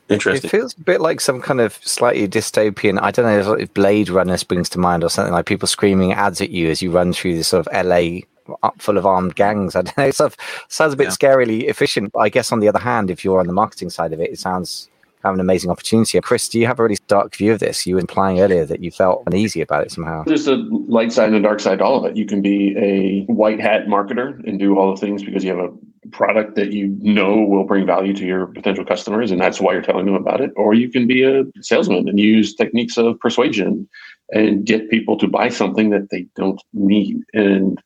Interesting. 0.09 0.47
It 0.47 0.51
feels 0.51 0.73
a 0.73 0.81
bit 0.81 1.01
like 1.01 1.19
some 1.19 1.41
kind 1.41 1.59
of 1.59 1.73
slightly 1.83 2.27
dystopian. 2.27 2.99
I 3.01 3.11
don't 3.11 3.25
know 3.25 3.53
if 3.53 3.73
Blade 3.73 4.09
Runner 4.09 4.37
springs 4.37 4.69
to 4.69 4.79
mind 4.79 5.03
or 5.03 5.09
something 5.09 5.33
like 5.33 5.45
people 5.45 5.67
screaming 5.67 6.13
ads 6.13 6.39
at 6.39 6.49
you 6.49 6.69
as 6.69 6.81
you 6.81 6.91
run 6.91 7.13
through 7.13 7.35
this 7.35 7.49
sort 7.49 7.67
of 7.67 7.85
LA 7.85 8.19
uh, 8.63 8.71
full 8.77 8.97
of 8.97 9.05
armed 9.05 9.35
gangs. 9.35 9.75
I 9.75 9.81
don't 9.81 9.97
know. 9.97 10.05
It 10.07 10.15
sort 10.15 10.31
of 10.31 10.37
sounds 10.69 10.93
a 10.93 10.97
bit 10.97 11.05
yeah. 11.05 11.09
scarily 11.11 11.63
efficient. 11.67 12.13
But 12.13 12.19
I 12.19 12.29
guess 12.29 12.51
on 12.51 12.61
the 12.61 12.69
other 12.69 12.79
hand, 12.79 13.11
if 13.11 13.25
you're 13.25 13.39
on 13.39 13.47
the 13.47 13.53
marketing 13.53 13.89
side 13.89 14.13
of 14.13 14.21
it, 14.21 14.31
it 14.31 14.39
sounds 14.39 14.89
have 15.23 15.33
an 15.33 15.39
amazing 15.39 15.69
opportunity. 15.69 16.19
Chris, 16.21 16.47
do 16.47 16.59
you 16.59 16.67
have 16.67 16.79
a 16.79 16.83
really 16.83 16.97
dark 17.07 17.35
view 17.35 17.51
of 17.51 17.59
this? 17.59 17.85
You 17.85 17.95
were 17.95 18.01
implying 18.01 18.39
earlier 18.39 18.65
that 18.65 18.81
you 18.81 18.91
felt 18.91 19.23
uneasy 19.27 19.61
about 19.61 19.85
it 19.85 19.91
somehow. 19.91 20.23
There's 20.23 20.47
a 20.47 20.55
light 20.55 21.11
side 21.11 21.29
and 21.29 21.35
a 21.35 21.41
dark 21.41 21.59
side 21.59 21.79
to 21.79 21.85
all 21.85 22.05
of 22.05 22.09
it. 22.09 22.15
You 22.15 22.25
can 22.25 22.41
be 22.41 22.75
a 22.77 23.31
white 23.31 23.59
hat 23.59 23.87
marketer 23.87 24.41
and 24.47 24.59
do 24.59 24.77
all 24.77 24.93
the 24.93 25.01
things 25.01 25.23
because 25.23 25.43
you 25.43 25.55
have 25.55 25.59
a 25.59 25.73
product 26.11 26.55
that 26.55 26.71
you 26.71 26.87
know 27.01 27.35
will 27.35 27.63
bring 27.63 27.85
value 27.85 28.13
to 28.13 28.25
your 28.25 28.47
potential 28.47 28.85
customers 28.85 29.31
and 29.31 29.39
that's 29.39 29.59
why 29.59 29.73
you're 29.73 29.81
telling 29.81 30.05
them 30.05 30.15
about 30.15 30.41
it 30.41 30.51
or 30.55 30.73
you 30.73 30.89
can 30.89 31.07
be 31.07 31.23
a 31.23 31.43
salesman 31.61 32.07
and 32.07 32.19
use 32.19 32.55
techniques 32.55 32.97
of 32.97 33.19
persuasion 33.19 33.87
and 34.31 34.65
get 34.65 34.89
people 34.89 35.17
to 35.17 35.27
buy 35.27 35.49
something 35.49 35.89
that 35.89 36.09
they 36.09 36.25
don't 36.35 36.61
need 36.73 37.21
and 37.33 37.81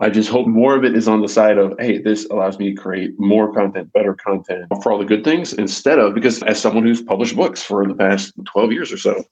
I 0.00 0.10
just 0.10 0.28
hope 0.28 0.46
more 0.46 0.76
of 0.76 0.84
it 0.84 0.94
is 0.94 1.08
on 1.08 1.22
the 1.22 1.28
side 1.28 1.58
of, 1.58 1.74
hey, 1.80 1.98
this 1.98 2.26
allows 2.26 2.58
me 2.58 2.74
to 2.74 2.80
create 2.80 3.18
more 3.18 3.52
content, 3.52 3.92
better 3.92 4.14
content 4.14 4.66
for 4.82 4.92
all 4.92 4.98
the 4.98 5.04
good 5.04 5.24
things 5.24 5.52
instead 5.54 5.98
of, 5.98 6.14
because 6.14 6.42
as 6.44 6.60
someone 6.60 6.84
who's 6.84 7.02
published 7.02 7.34
books 7.34 7.62
for 7.62 7.86
the 7.86 7.94
past 7.94 8.32
12 8.44 8.70
years 8.70 8.92
or 8.92 8.98
so, 8.98 9.24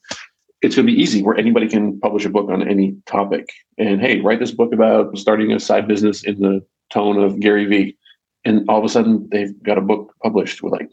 it's 0.62 0.74
going 0.74 0.86
to 0.86 0.92
be 0.92 1.00
easy 1.00 1.22
where 1.22 1.36
anybody 1.36 1.68
can 1.68 2.00
publish 2.00 2.24
a 2.24 2.30
book 2.30 2.48
on 2.50 2.66
any 2.66 2.96
topic. 3.06 3.50
And 3.78 4.00
hey, 4.00 4.20
write 4.20 4.40
this 4.40 4.50
book 4.50 4.72
about 4.72 5.16
starting 5.16 5.52
a 5.52 5.60
side 5.60 5.86
business 5.86 6.24
in 6.24 6.40
the 6.40 6.64
tone 6.90 7.22
of 7.22 7.40
Gary 7.40 7.64
Vee. 7.66 7.96
And 8.44 8.68
all 8.68 8.78
of 8.78 8.84
a 8.84 8.88
sudden 8.88 9.28
they've 9.30 9.60
got 9.62 9.78
a 9.78 9.82
book 9.82 10.14
published 10.22 10.62
with 10.62 10.72
like 10.72 10.90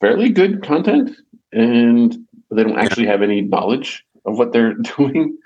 fairly 0.00 0.30
good 0.30 0.62
content 0.62 1.16
and 1.52 2.16
they 2.50 2.62
don't 2.62 2.78
actually 2.78 3.06
have 3.06 3.22
any 3.22 3.40
knowledge 3.42 4.04
of 4.24 4.38
what 4.38 4.52
they're 4.52 4.74
doing. 4.96 5.36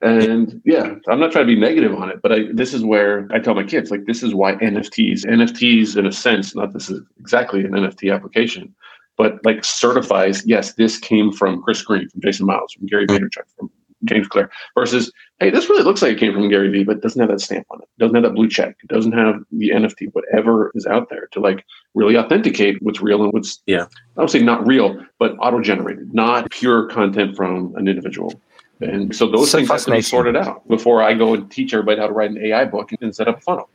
And 0.00 0.60
yeah, 0.64 0.94
I'm 1.08 1.20
not 1.20 1.30
trying 1.30 1.46
to 1.46 1.54
be 1.54 1.60
negative 1.60 1.94
on 1.94 2.10
it, 2.10 2.20
but 2.20 2.32
I, 2.32 2.38
this 2.52 2.74
is 2.74 2.84
where 2.84 3.28
I 3.30 3.38
tell 3.38 3.54
my 3.54 3.62
kids, 3.62 3.92
like, 3.92 4.06
this 4.06 4.24
is 4.24 4.34
why 4.34 4.54
NFTs, 4.56 5.24
NFTs 5.24 5.96
in 5.96 6.06
a 6.06 6.12
sense, 6.12 6.56
not 6.56 6.72
this 6.72 6.90
is 6.90 7.00
exactly 7.20 7.60
an 7.60 7.70
NFT 7.70 8.12
application, 8.12 8.74
but 9.16 9.44
like 9.44 9.64
certifies, 9.64 10.44
yes, 10.44 10.72
this 10.72 10.98
came 10.98 11.30
from 11.30 11.62
Chris 11.62 11.82
Green, 11.82 12.08
from 12.08 12.20
Jason 12.20 12.46
Miles, 12.46 12.72
from 12.72 12.86
Gary 12.86 13.06
Vaynerchuk, 13.06 13.44
from 13.56 13.70
James 14.04 14.28
Clear 14.28 14.50
versus, 14.74 15.12
hey, 15.40 15.50
this 15.50 15.68
really 15.68 15.82
looks 15.82 16.02
like 16.02 16.12
it 16.12 16.20
came 16.20 16.32
from 16.32 16.48
Gary 16.48 16.70
Vee, 16.70 16.84
but 16.84 17.00
doesn't 17.00 17.20
have 17.20 17.30
that 17.30 17.40
stamp 17.40 17.66
on 17.70 17.80
it. 17.82 17.88
Doesn't 17.98 18.14
have 18.14 18.24
that 18.24 18.34
blue 18.34 18.48
check. 18.48 18.76
It 18.82 18.88
doesn't 18.88 19.12
have 19.12 19.42
the 19.50 19.70
NFT, 19.70 20.12
whatever 20.12 20.72
is 20.74 20.86
out 20.86 21.08
there 21.10 21.28
to 21.32 21.40
like 21.40 21.64
really 21.94 22.16
authenticate 22.16 22.82
what's 22.82 23.00
real 23.00 23.22
and 23.22 23.32
what's, 23.32 23.60
yeah, 23.66 23.86
I 24.16 24.20
would 24.20 24.30
say 24.30 24.42
not 24.42 24.66
real, 24.66 25.04
but 25.18 25.36
auto 25.38 25.60
generated, 25.60 26.14
not 26.14 26.50
pure 26.50 26.86
content 26.88 27.36
from 27.36 27.74
an 27.76 27.88
individual. 27.88 28.40
And 28.80 29.14
so 29.14 29.30
those 29.30 29.50
so 29.50 29.58
things 29.58 29.70
have 29.70 29.84
to 29.84 29.92
be 29.92 30.02
sorted 30.02 30.36
out 30.36 30.66
before 30.66 31.02
I 31.02 31.14
go 31.14 31.34
and 31.34 31.50
teach 31.50 31.72
everybody 31.72 32.00
how 32.00 32.08
to 32.08 32.12
write 32.12 32.30
an 32.30 32.44
AI 32.44 32.64
book 32.64 32.90
and 33.00 33.14
set 33.14 33.28
up 33.28 33.38
a 33.38 33.40
funnel 33.40 33.68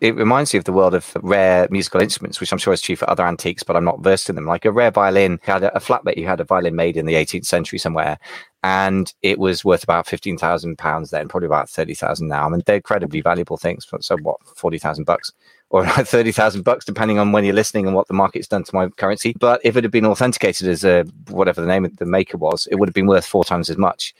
it 0.00 0.14
reminds 0.14 0.52
me 0.52 0.58
of 0.58 0.64
the 0.64 0.72
world 0.72 0.94
of 0.94 1.14
rare 1.22 1.68
musical 1.70 2.00
instruments, 2.00 2.40
which 2.40 2.52
I'm 2.52 2.58
sure 2.58 2.72
is 2.72 2.80
true 2.80 2.96
for 2.96 3.08
other 3.10 3.26
antiques, 3.26 3.62
but 3.62 3.76
I'm 3.76 3.84
not 3.84 4.00
versed 4.00 4.30
in 4.30 4.34
them. 4.34 4.46
Like 4.46 4.64
a 4.64 4.72
rare 4.72 4.90
violin, 4.90 5.38
had 5.42 5.62
a, 5.62 5.76
a 5.76 5.80
flatmate 5.80 6.18
who 6.18 6.24
had 6.24 6.40
a 6.40 6.44
violin 6.44 6.74
made 6.74 6.96
in 6.96 7.04
the 7.04 7.14
18th 7.14 7.44
century 7.44 7.78
somewhere, 7.78 8.18
and 8.62 9.12
it 9.22 9.38
was 9.38 9.64
worth 9.64 9.82
about 9.82 10.06
fifteen 10.06 10.36
thousand 10.36 10.76
pounds 10.76 11.10
then, 11.10 11.28
probably 11.28 11.46
about 11.46 11.68
thirty 11.68 11.94
thousand 11.94 12.28
now. 12.28 12.46
I 12.46 12.48
mean, 12.48 12.62
they're 12.66 12.76
incredibly 12.76 13.20
valuable 13.20 13.56
things. 13.56 13.86
So 14.00 14.16
what, 14.18 14.36
forty 14.56 14.78
thousand 14.78 15.04
bucks? 15.04 15.32
Or 15.70 15.86
thirty 15.88 16.32
thousand 16.32 16.62
bucks, 16.62 16.84
depending 16.84 17.18
on 17.18 17.32
when 17.32 17.44
you're 17.44 17.54
listening 17.54 17.86
and 17.86 17.94
what 17.94 18.08
the 18.08 18.14
market's 18.14 18.48
done 18.48 18.64
to 18.64 18.74
my 18.74 18.88
currency. 18.88 19.34
But 19.38 19.60
if 19.64 19.76
it 19.76 19.84
had 19.84 19.90
been 19.90 20.06
authenticated 20.06 20.68
as 20.68 20.84
a 20.84 21.04
whatever 21.28 21.60
the 21.60 21.66
name 21.66 21.84
of 21.84 21.96
the 21.96 22.06
maker 22.06 22.36
was, 22.36 22.66
it 22.70 22.76
would 22.76 22.88
have 22.88 22.94
been 22.94 23.06
worth 23.06 23.26
four 23.26 23.44
times 23.44 23.70
as 23.70 23.78
much 23.78 24.14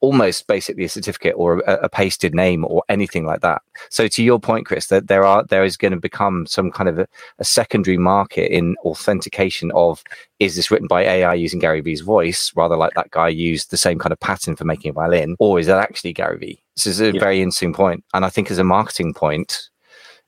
almost 0.00 0.46
basically 0.46 0.84
a 0.84 0.88
certificate 0.88 1.34
or 1.36 1.60
a, 1.60 1.74
a, 1.82 1.88
pasted 1.88 2.34
name 2.34 2.64
or 2.64 2.82
anything 2.88 3.26
like 3.26 3.40
that. 3.42 3.62
So 3.90 4.08
to 4.08 4.22
your 4.22 4.40
point, 4.40 4.66
Chris, 4.66 4.86
that 4.86 5.08
there 5.08 5.24
are 5.24 5.44
there 5.44 5.64
is 5.64 5.76
going 5.76 5.92
to 5.92 6.00
become 6.00 6.46
some 6.46 6.70
kind 6.70 6.88
of 6.88 6.98
a, 6.98 7.06
a, 7.38 7.44
secondary 7.44 7.98
market 7.98 8.50
in 8.50 8.76
authentication 8.84 9.70
of 9.72 10.02
is 10.38 10.56
this 10.56 10.70
written 10.70 10.88
by 10.88 11.02
AI 11.02 11.34
using 11.34 11.60
Gary 11.60 11.80
Vee's 11.80 12.00
voice, 12.00 12.52
rather 12.56 12.76
like 12.76 12.94
that 12.94 13.10
guy 13.10 13.28
used 13.28 13.70
the 13.70 13.76
same 13.76 13.98
kind 13.98 14.12
of 14.12 14.20
pattern 14.20 14.56
for 14.56 14.64
making 14.64 14.90
a 14.90 14.94
violin, 14.94 15.36
or 15.38 15.58
is 15.58 15.66
that 15.66 15.78
actually 15.78 16.12
Gary 16.12 16.38
Vee? 16.38 16.62
This 16.76 16.86
is 16.86 17.00
a 17.00 17.12
yeah. 17.12 17.20
very 17.20 17.42
interesting 17.42 17.74
point, 17.74 18.04
and 18.14 18.24
I 18.24 18.30
think 18.30 18.50
as 18.50 18.58
a 18.58 18.64
marketing 18.64 19.12
point, 19.12 19.68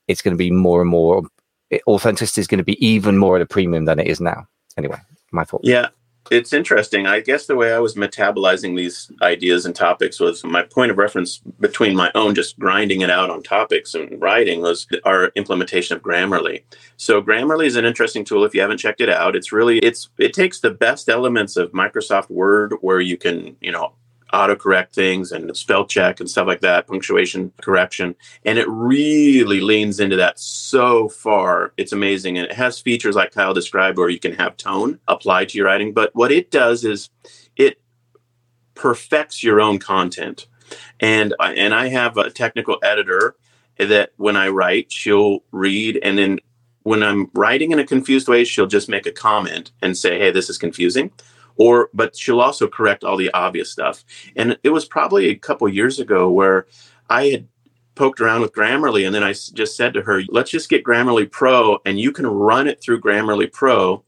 it's 0.09 0.21
going 0.21 0.35
to 0.35 0.39
be 0.39 0.51
more 0.51 0.83
and 0.83 0.91
more 0.91 1.23
authenticity 1.87 2.41
is 2.41 2.47
going 2.47 2.59
to 2.59 2.65
be 2.65 2.85
even 2.85 3.17
more 3.17 3.37
at 3.37 3.43
a 3.43 3.47
premium 3.47 3.87
than 3.87 3.99
it 3.99 4.07
is 4.07 4.21
now. 4.21 4.47
Anyway, 4.77 4.99
my 5.31 5.45
thought. 5.45 5.63
Yeah, 5.65 5.89
it's 6.31 6.53
interesting. 6.53 7.07
I 7.07 7.21
guess 7.21 7.47
the 7.47 7.57
way 7.57 7.73
I 7.73 7.79
was 7.79 7.95
metabolizing 7.95 8.77
these 8.77 9.11
ideas 9.23 9.67
and 9.67 9.75
topics 9.75 10.21
was 10.21 10.45
my 10.45 10.63
point 10.63 10.91
of 10.91 10.99
reference 10.99 11.39
between 11.61 11.97
my 11.97 12.11
own 12.15 12.35
just 12.35 12.59
grinding 12.59 13.01
it 13.01 13.11
out 13.11 13.31
on 13.31 13.43
topics 13.43 13.95
and 13.95 14.21
writing 14.21 14.61
was 14.61 14.87
our 15.05 15.33
implementation 15.35 15.97
of 15.97 16.03
Grammarly. 16.03 16.63
So 16.97 17.21
Grammarly 17.21 17.67
is 17.67 17.77
an 17.77 17.85
interesting 17.85 18.25
tool 18.25 18.45
if 18.45 18.55
you 18.55 18.61
haven't 18.61 18.79
checked 18.79 19.01
it 19.01 19.09
out. 19.09 19.35
It's 19.35 19.53
really 19.53 19.79
it's 19.81 20.09
it 20.19 20.33
takes 20.33 20.61
the 20.61 20.71
best 20.71 21.09
elements 21.09 21.57
of 21.57 21.73
Microsoft 21.73 22.31
Word 22.31 22.75
where 22.81 23.01
you 23.01 23.17
can, 23.17 23.57
you 23.61 23.73
know, 23.73 23.93
autocorrect 24.33 24.93
things 24.93 25.31
and 25.33 25.55
spell 25.57 25.87
check 25.87 26.21
and 26.21 26.29
stuff 26.29 26.47
like 26.47 26.61
that, 26.61 26.87
punctuation 26.87 27.53
correction. 27.61 28.15
And 28.45 28.59
it 28.59 28.69
really 28.69 29.61
leans 29.61 30.01
into 30.01 30.17
that 30.17 30.39
so 30.39 31.09
far. 31.09 31.73
It's 31.77 31.93
amazing. 31.93 32.39
And 32.39 32.47
it 32.47 32.55
has 32.55 32.81
features 32.81 33.15
like 33.15 33.33
Kyle 33.33 33.55
described 33.55 33.99
where 33.99 34.09
you 34.09 34.19
can 34.19 34.35
have 34.35 34.57
tone 34.57 34.99
applied 35.09 35.51
to 35.51 35.59
your 35.59 35.67
writing. 35.67 35.93
But 35.93 36.15
what 36.15 36.33
it 36.33 36.51
does 36.51 36.85
is 36.85 37.11
it 37.57 37.81
perfects 38.75 39.43
your 39.43 39.61
own 39.61 39.79
content. 39.79 40.47
And 40.99 41.35
and 41.39 41.75
I 41.75 41.89
have 41.89 42.17
a 42.17 42.31
technical 42.31 42.79
editor 42.83 43.37
that 43.79 44.13
when 44.17 44.37
I 44.37 44.49
write, 44.49 44.91
she'll 44.91 45.41
read 45.51 45.99
and 46.03 46.17
then 46.17 46.39
when 46.85 47.03
I'm 47.03 47.31
writing 47.35 47.71
in 47.71 47.79
a 47.79 47.87
confused 47.87 48.29
way, 48.29 48.45
she'll 48.45 48.67
just 48.67 48.89
make 48.89 49.07
a 49.07 49.13
comment 49.13 49.71
and 49.81 49.97
say, 49.97 50.19
"Hey, 50.19 50.31
this 50.31 50.51
is 50.51 50.59
confusing." 50.59 51.13
Or 51.63 51.91
but 51.95 52.17
she'll 52.17 52.41
also 52.41 52.67
correct 52.67 53.05
all 53.05 53.17
the 53.17 53.31
obvious 53.33 53.71
stuff. 53.71 54.05
And 54.35 54.59
it 54.65 54.71
was 54.71 54.85
probably 54.85 55.29
a 55.29 55.37
couple 55.37 55.69
years 55.69 56.01
ago 56.01 56.31
where 56.31 56.67
i 57.09 57.27
had 57.27 57.47
poked 57.95 58.21
around 58.21 58.41
with 58.41 58.53
grammarly 58.53 59.05
and 59.07 59.15
then 59.15 59.23
i 59.23 59.33
just 59.33 59.77
said 59.77 59.93
to 59.95 60.03
her 60.03 60.23
let's 60.29 60.51
just 60.51 60.69
get 60.69 60.85
grammarly 60.85 61.31
pro 61.31 61.79
and 61.85 62.01
you 62.01 62.11
can 62.11 62.27
run 62.27 62.67
it 62.67 62.81
through 62.81 63.01
grammarly 63.01 63.53
pro 63.53 64.03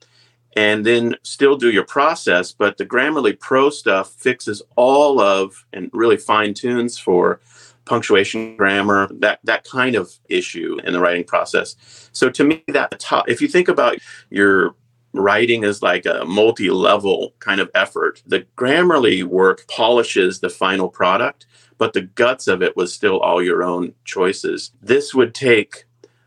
and 0.56 0.86
then 0.86 1.14
still 1.22 1.56
do 1.56 1.70
your 1.70 1.84
process 1.84 2.52
but 2.52 2.78
the 2.78 2.86
grammarly 2.86 3.38
pro 3.38 3.68
stuff 3.68 4.10
fixes 4.12 4.62
all 4.76 5.20
of 5.20 5.66
and 5.74 5.90
really 5.92 6.16
fine 6.16 6.54
tunes 6.54 6.98
for 6.98 7.40
punctuation 7.84 8.56
grammar 8.56 9.08
that 9.12 9.38
that 9.44 9.64
kind 9.64 9.94
of 9.94 10.18
issue 10.28 10.78
in 10.84 10.92
the 10.92 11.00
writing 11.00 11.24
process. 11.24 11.76
So 12.12 12.30
to 12.30 12.44
me 12.44 12.64
that 12.68 12.98
top 12.98 13.28
if 13.28 13.40
you 13.40 13.48
think 13.48 13.68
about 13.68 13.98
your 14.30 14.74
writing 15.14 15.64
is 15.64 15.82
like 15.82 16.04
a 16.04 16.24
multi-level 16.26 17.32
kind 17.38 17.60
of 17.60 17.70
effort. 17.74 18.22
The 18.26 18.46
Grammarly 18.56 19.24
work 19.24 19.66
polishes 19.68 20.40
the 20.40 20.50
final 20.50 20.88
product, 20.88 21.46
but 21.78 21.92
the 21.92 22.02
guts 22.02 22.48
of 22.48 22.62
it 22.62 22.76
was 22.76 22.92
still 22.92 23.20
all 23.20 23.42
your 23.42 23.62
own 23.62 23.94
choices. 24.04 24.72
This 24.82 25.14
would 25.14 25.34
take 25.34 25.84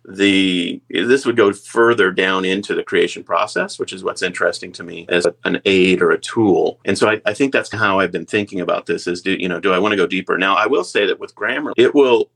the 0.09 0.81
this 0.89 1.25
would 1.25 1.35
go 1.35 1.51
further 1.51 2.11
down 2.11 2.45
into 2.45 2.73
the 2.73 2.83
creation 2.83 3.23
process, 3.23 3.77
which 3.77 3.91
is 3.91 4.05
what's 4.05 4.21
interesting 4.21 4.71
to 4.71 4.83
me 4.83 5.05
as 5.09 5.27
an 5.43 5.61
aid 5.65 6.01
or 6.01 6.11
a 6.11 6.17
tool. 6.17 6.79
And 6.85 6.97
so 6.97 7.09
I, 7.09 7.21
I 7.25 7.33
think 7.33 7.51
that's 7.51 7.73
how 7.73 7.99
I've 7.99 8.11
been 8.11 8.25
thinking 8.25 8.61
about 8.61 8.85
this 8.85 9.05
is 9.05 9.21
do 9.21 9.33
you 9.33 9.49
know, 9.49 9.59
do 9.59 9.73
I 9.73 9.79
want 9.79 9.91
to 9.91 9.97
go 9.97 10.07
deeper? 10.07 10.37
Now 10.37 10.55
I 10.55 10.65
will 10.65 10.85
say 10.85 11.05
that 11.05 11.19
with 11.19 11.35
grammar 11.35 11.73
it 11.75 11.93
will 11.93 12.31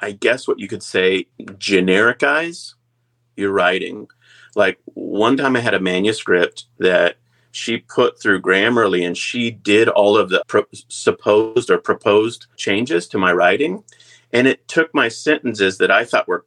I 0.00 0.12
guess 0.12 0.46
what 0.46 0.58
you 0.58 0.68
could 0.68 0.82
say 0.82 1.26
genericize 1.40 2.74
your 3.36 3.52
writing 3.52 4.08
Like 4.54 4.78
one 4.84 5.36
time 5.36 5.56
I 5.56 5.60
had 5.60 5.74
a 5.74 5.80
manuscript 5.80 6.66
that 6.78 7.16
she 7.52 7.78
put 7.78 8.20
through 8.20 8.42
Grammarly 8.42 9.06
and 9.06 9.16
she 9.16 9.50
did 9.50 9.88
all 9.88 10.16
of 10.16 10.30
the 10.30 10.42
pro- 10.46 10.64
supposed 10.88 11.70
or 11.70 11.78
proposed 11.78 12.46
changes 12.56 13.06
to 13.08 13.18
my 13.18 13.32
writing. 13.32 13.84
And 14.32 14.48
it 14.48 14.66
took 14.68 14.94
my 14.94 15.08
sentences 15.08 15.78
that 15.78 15.90
I 15.90 16.04
thought 16.04 16.26
were 16.26 16.46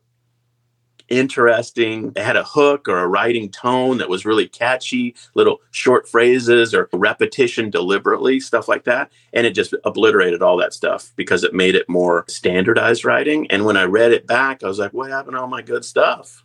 interesting. 1.10 2.12
It 2.16 2.24
had 2.24 2.36
a 2.36 2.44
hook 2.44 2.88
or 2.88 3.00
a 3.00 3.08
writing 3.08 3.50
tone 3.50 3.98
that 4.00 4.10
was 4.10 4.26
really 4.26 4.48
catchy, 4.48 5.16
little 5.34 5.62
short 5.72 6.08
phrases 6.08 6.74
or 6.74 6.90
repetition 6.94 7.70
deliberately, 7.70 8.40
stuff 8.40 8.68
like 8.68 8.86
that. 8.86 9.12
And 9.34 9.46
it 9.46 9.52
just 9.52 9.76
obliterated 9.84 10.42
all 10.42 10.58
that 10.58 10.74
stuff 10.74 11.12
because 11.16 11.44
it 11.44 11.54
made 11.54 11.76
it 11.76 11.88
more 11.90 12.26
standardized 12.28 13.06
writing. 13.06 13.50
And 13.52 13.66
when 13.66 13.78
I 13.78 13.84
read 13.84 14.12
it 14.12 14.28
back, 14.28 14.64
I 14.64 14.68
was 14.68 14.80
like, 14.80 14.94
what 14.94 15.12
happened 15.12 15.36
to 15.36 15.42
all 15.42 15.48
my 15.48 15.62
good 15.62 15.86
stuff? 15.86 16.45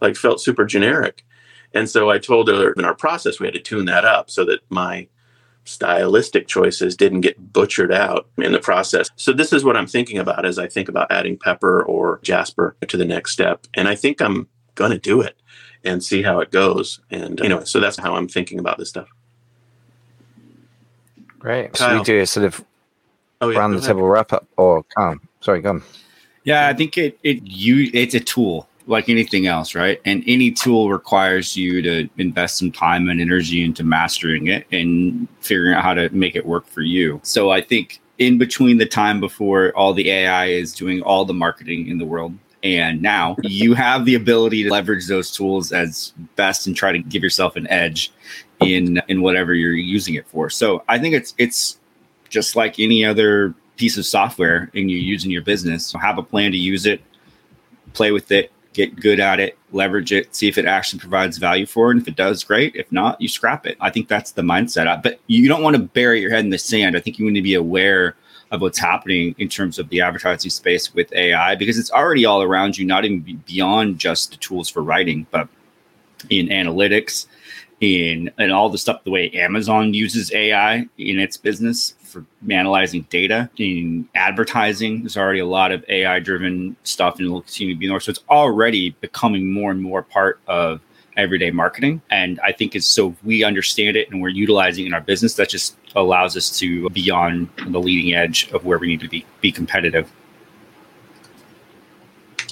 Like 0.00 0.16
felt 0.16 0.40
super 0.40 0.64
generic. 0.64 1.24
And 1.74 1.88
so 1.88 2.10
I 2.10 2.18
told 2.18 2.48
her 2.48 2.72
in 2.72 2.84
our 2.84 2.94
process, 2.94 3.40
we 3.40 3.46
had 3.46 3.54
to 3.54 3.60
tune 3.60 3.84
that 3.86 4.04
up 4.04 4.30
so 4.30 4.44
that 4.46 4.60
my 4.70 5.08
stylistic 5.64 6.48
choices 6.48 6.96
didn't 6.96 7.20
get 7.20 7.52
butchered 7.52 7.92
out 7.92 8.26
in 8.38 8.52
the 8.52 8.58
process. 8.58 9.10
So 9.16 9.32
this 9.32 9.52
is 9.52 9.64
what 9.64 9.76
I'm 9.76 9.86
thinking 9.86 10.18
about 10.18 10.46
as 10.46 10.58
I 10.58 10.66
think 10.66 10.88
about 10.88 11.12
adding 11.12 11.36
Pepper 11.36 11.82
or 11.82 12.20
Jasper 12.22 12.74
to 12.86 12.96
the 12.96 13.04
next 13.04 13.32
step. 13.32 13.66
And 13.74 13.86
I 13.86 13.94
think 13.94 14.22
I'm 14.22 14.48
going 14.76 14.92
to 14.92 14.98
do 14.98 15.20
it 15.20 15.36
and 15.84 16.02
see 16.02 16.22
how 16.22 16.40
it 16.40 16.50
goes. 16.50 17.00
And 17.10 17.40
anyway, 17.40 17.64
so 17.66 17.80
that's 17.80 17.98
how 17.98 18.14
I'm 18.14 18.28
thinking 18.28 18.58
about 18.58 18.78
this 18.78 18.88
stuff. 18.88 19.08
Great. 21.38 21.74
Kyle. 21.74 21.90
So 21.90 21.98
we 21.98 22.04
do 22.04 22.20
a 22.20 22.26
sort 22.26 22.46
of 22.46 22.64
oh, 23.40 23.50
yeah, 23.50 23.58
round 23.58 23.74
the 23.74 23.80
table 23.80 24.02
wrap 24.02 24.32
up 24.32 24.46
or 24.56 24.84
calm. 24.96 25.20
Sorry, 25.40 25.60
go 25.60 25.70
on. 25.70 25.82
Yeah, 26.44 26.66
I 26.68 26.72
think 26.72 26.96
it 26.96 27.18
it 27.22 27.46
you 27.46 27.90
it's 27.92 28.14
a 28.14 28.20
tool 28.20 28.68
like 28.88 29.08
anything 29.08 29.46
else, 29.46 29.74
right? 29.74 30.00
And 30.04 30.24
any 30.26 30.50
tool 30.50 30.90
requires 30.90 31.56
you 31.56 31.82
to 31.82 32.08
invest 32.16 32.58
some 32.58 32.72
time 32.72 33.08
and 33.08 33.20
energy 33.20 33.62
into 33.62 33.84
mastering 33.84 34.48
it 34.48 34.66
and 34.72 35.28
figuring 35.40 35.74
out 35.74 35.84
how 35.84 35.94
to 35.94 36.08
make 36.10 36.34
it 36.34 36.46
work 36.46 36.66
for 36.66 36.80
you. 36.80 37.20
So 37.22 37.50
I 37.50 37.60
think 37.60 38.00
in 38.16 38.38
between 38.38 38.78
the 38.78 38.86
time 38.86 39.20
before 39.20 39.72
all 39.76 39.92
the 39.92 40.10
AI 40.10 40.46
is 40.46 40.74
doing 40.74 41.02
all 41.02 41.24
the 41.24 41.34
marketing 41.34 41.86
in 41.88 41.98
the 41.98 42.06
world 42.06 42.32
and 42.64 43.00
now 43.00 43.36
you 43.42 43.74
have 43.74 44.04
the 44.04 44.14
ability 44.14 44.64
to 44.64 44.70
leverage 44.70 45.06
those 45.06 45.30
tools 45.30 45.70
as 45.70 46.12
best 46.34 46.66
and 46.66 46.74
try 46.74 46.90
to 46.90 46.98
give 46.98 47.22
yourself 47.22 47.56
an 47.56 47.68
edge 47.68 48.10
in 48.60 49.00
in 49.06 49.22
whatever 49.22 49.54
you're 49.54 49.72
using 49.72 50.14
it 50.14 50.26
for. 50.26 50.50
So 50.50 50.82
I 50.88 50.98
think 50.98 51.14
it's 51.14 51.34
it's 51.38 51.78
just 52.28 52.56
like 52.56 52.80
any 52.80 53.04
other 53.04 53.54
piece 53.76 53.96
of 53.96 54.04
software 54.04 54.70
and 54.74 54.90
you 54.90 54.98
use 54.98 55.24
in 55.24 55.30
your 55.30 55.42
business. 55.42 55.86
So 55.86 55.98
have 55.98 56.18
a 56.18 56.22
plan 56.22 56.50
to 56.50 56.58
use 56.58 56.84
it, 56.84 57.00
play 57.92 58.10
with 58.10 58.32
it, 58.32 58.50
get 58.78 58.94
good 58.94 59.18
at 59.18 59.40
it, 59.40 59.58
leverage 59.72 60.12
it, 60.12 60.32
see 60.36 60.46
if 60.46 60.56
it 60.56 60.64
actually 60.64 61.00
provides 61.00 61.36
value 61.36 61.66
for 61.66 61.88
it. 61.88 61.94
And 61.94 62.00
if 62.00 62.06
it 62.06 62.14
does, 62.14 62.44
great. 62.44 62.76
If 62.76 62.90
not, 62.92 63.20
you 63.20 63.28
scrap 63.28 63.66
it. 63.66 63.76
I 63.80 63.90
think 63.90 64.06
that's 64.06 64.30
the 64.30 64.42
mindset. 64.42 65.02
But 65.02 65.18
you 65.26 65.48
don't 65.48 65.64
want 65.64 65.74
to 65.74 65.82
bury 65.82 66.20
your 66.20 66.30
head 66.30 66.44
in 66.44 66.50
the 66.50 66.58
sand. 66.58 66.96
I 66.96 67.00
think 67.00 67.18
you 67.18 67.28
need 67.28 67.40
to 67.40 67.42
be 67.42 67.54
aware 67.54 68.14
of 68.52 68.60
what's 68.60 68.78
happening 68.78 69.34
in 69.38 69.48
terms 69.48 69.80
of 69.80 69.88
the 69.88 70.00
advertising 70.00 70.52
space 70.52 70.94
with 70.94 71.12
AI 71.12 71.56
because 71.56 71.76
it's 71.76 71.90
already 71.90 72.24
all 72.24 72.40
around 72.40 72.78
you, 72.78 72.86
not 72.86 73.04
even 73.04 73.42
beyond 73.46 73.98
just 73.98 74.30
the 74.30 74.36
tools 74.36 74.68
for 74.68 74.80
writing, 74.80 75.26
but 75.32 75.48
in 76.30 76.46
analytics, 76.46 77.26
in 77.80 78.30
and 78.38 78.52
all 78.52 78.68
the 78.68 78.78
stuff 78.78 79.04
the 79.04 79.10
way 79.10 79.30
Amazon 79.30 79.94
uses 79.94 80.32
AI 80.32 80.86
in 80.98 81.18
its 81.18 81.36
business 81.36 81.94
for 82.02 82.24
analyzing 82.50 83.02
data 83.10 83.48
in 83.58 84.08
advertising. 84.14 85.02
There's 85.02 85.16
already 85.16 85.40
a 85.40 85.46
lot 85.46 85.70
of 85.70 85.84
AI 85.88 86.18
driven 86.20 86.76
stuff 86.82 87.18
and 87.18 87.26
it 87.26 87.30
will 87.30 87.42
continue 87.42 87.74
to 87.74 87.78
be 87.78 87.88
more. 87.88 88.00
So 88.00 88.10
it's 88.10 88.24
already 88.28 88.90
becoming 89.00 89.52
more 89.52 89.70
and 89.70 89.80
more 89.80 90.02
part 90.02 90.40
of 90.48 90.80
everyday 91.16 91.50
marketing. 91.50 92.00
And 92.10 92.40
I 92.40 92.52
think 92.52 92.74
it's 92.74 92.86
so 92.86 93.14
we 93.24 93.44
understand 93.44 93.96
it 93.96 94.10
and 94.10 94.22
we're 94.22 94.28
utilizing 94.28 94.84
it 94.84 94.88
in 94.88 94.94
our 94.94 95.00
business 95.00 95.34
that 95.34 95.48
just 95.48 95.76
allows 95.94 96.36
us 96.36 96.56
to 96.58 96.88
be 96.90 97.10
on 97.10 97.50
the 97.68 97.80
leading 97.80 98.14
edge 98.14 98.50
of 98.52 98.64
where 98.64 98.78
we 98.78 98.88
need 98.88 99.00
to 99.00 99.08
be 99.08 99.26
be 99.40 99.52
competitive. 99.52 100.10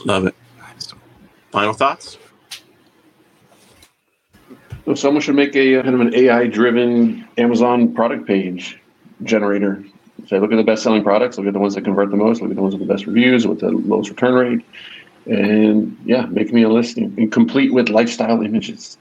Love 0.04 0.26
it. 0.26 0.34
Final 1.52 1.72
thoughts? 1.72 2.18
So 4.86 4.94
someone 4.94 5.20
should 5.20 5.34
make 5.34 5.54
a 5.56 5.82
kind 5.82 5.94
of 5.94 6.00
an 6.00 6.14
AI 6.14 6.46
driven 6.46 7.26
Amazon 7.36 7.92
product 7.92 8.24
page 8.24 8.78
generator. 9.24 9.84
Say, 10.28 10.38
look 10.38 10.52
at 10.52 10.56
the 10.56 10.62
best 10.62 10.84
selling 10.84 11.02
products, 11.02 11.36
look 11.38 11.48
at 11.48 11.52
the 11.52 11.58
ones 11.58 11.74
that 11.74 11.82
convert 11.82 12.10
the 12.10 12.16
most, 12.16 12.40
look 12.40 12.50
at 12.50 12.56
the 12.56 12.62
ones 12.62 12.74
with 12.74 12.86
the 12.86 12.92
best 12.92 13.04
reviews, 13.04 13.48
with 13.48 13.60
the 13.60 13.70
lowest 13.70 14.10
return 14.10 14.34
rate. 14.34 14.64
And 15.26 15.98
yeah, 16.04 16.26
make 16.26 16.52
me 16.52 16.62
a 16.62 16.68
listing 16.68 17.12
and 17.18 17.32
complete 17.32 17.74
with 17.74 17.88
lifestyle 17.88 18.42
images 18.42 18.96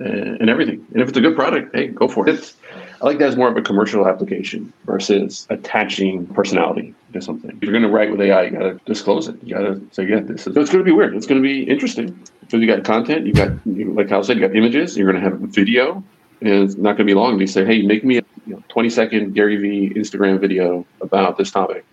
uh, 0.00 0.04
and 0.04 0.50
everything. 0.50 0.84
And 0.92 1.00
if 1.00 1.08
it's 1.08 1.18
a 1.18 1.20
good 1.20 1.36
product, 1.36 1.74
hey, 1.74 1.86
go 1.86 2.08
for 2.08 2.28
it. 2.28 2.34
It's, 2.34 2.56
I 3.00 3.06
like 3.06 3.18
that 3.18 3.28
as 3.28 3.36
more 3.36 3.48
of 3.48 3.56
a 3.56 3.62
commercial 3.62 4.08
application 4.08 4.72
versus 4.84 5.46
attaching 5.50 6.26
personality 6.28 6.94
to 7.12 7.20
something. 7.20 7.50
If 7.50 7.62
you're 7.62 7.72
going 7.72 7.84
to 7.84 7.88
write 7.88 8.10
with 8.10 8.20
AI, 8.20 8.44
you 8.44 8.50
got 8.50 8.58
to 8.60 8.80
disclose 8.86 9.28
it. 9.28 9.36
You 9.42 9.54
got 9.54 9.60
to 9.60 9.80
say, 9.92 10.08
yeah, 10.08 10.20
this 10.20 10.46
is. 10.46 10.54
So 10.54 10.60
it's 10.60 10.70
going 10.70 10.84
to 10.84 10.84
be 10.84 10.92
weird. 10.92 11.14
It's 11.14 11.26
going 11.26 11.40
to 11.40 11.46
be 11.46 11.62
interesting. 11.62 12.20
So 12.48 12.56
you 12.56 12.66
got 12.66 12.84
content. 12.84 13.26
You 13.26 13.34
got, 13.34 13.50
like 13.66 14.08
Kyle 14.08 14.24
said, 14.24 14.36
you 14.36 14.46
got 14.46 14.56
images. 14.56 14.96
You're 14.96 15.10
going 15.10 15.22
to 15.22 15.30
have 15.30 15.40
a 15.40 15.46
video, 15.46 16.02
and 16.40 16.48
it's 16.64 16.74
not 16.74 16.96
going 16.96 16.98
to 16.98 17.04
be 17.04 17.14
long. 17.14 17.38
You 17.40 17.46
say, 17.46 17.64
hey, 17.64 17.82
make 17.82 18.04
me 18.04 18.18
a 18.18 18.22
you 18.46 18.54
know, 18.54 18.64
20 18.68 18.90
second 18.90 19.34
Gary 19.34 19.56
Vee 19.56 19.90
Instagram 19.94 20.40
video 20.40 20.84
about 21.00 21.36
this 21.36 21.50
topic, 21.50 21.84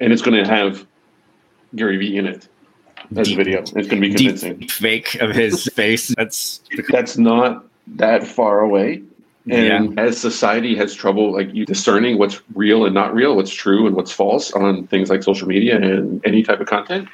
and 0.00 0.12
it's 0.12 0.22
going 0.22 0.42
to 0.42 0.48
have 0.48 0.86
Gary 1.74 1.96
Vee 1.98 2.16
in 2.16 2.26
it 2.26 2.48
as 3.16 3.28
deep, 3.28 3.38
a 3.38 3.44
video. 3.44 3.60
It's 3.60 3.72
going 3.72 3.88
to 3.88 4.00
be 4.00 4.14
convincing. 4.14 4.68
fake 4.68 5.16
of 5.16 5.34
his 5.34 5.64
face. 5.74 6.14
That's 6.16 6.62
that's 6.88 7.18
not 7.18 7.66
that 7.96 8.26
far 8.26 8.60
away. 8.60 9.02
And 9.48 9.94
yeah. 9.94 10.02
as 10.02 10.18
society 10.18 10.76
has 10.76 10.94
trouble 10.94 11.32
like 11.32 11.52
you 11.54 11.64
discerning 11.64 12.18
what's 12.18 12.42
real 12.54 12.84
and 12.84 12.94
not 12.94 13.14
real, 13.14 13.36
what's 13.36 13.52
true 13.52 13.86
and 13.86 13.96
what's 13.96 14.12
false 14.12 14.52
on 14.52 14.86
things 14.88 15.08
like 15.08 15.22
social 15.22 15.48
media 15.48 15.76
and 15.76 16.20
any 16.26 16.42
type 16.42 16.60
of 16.60 16.66
content, 16.66 17.08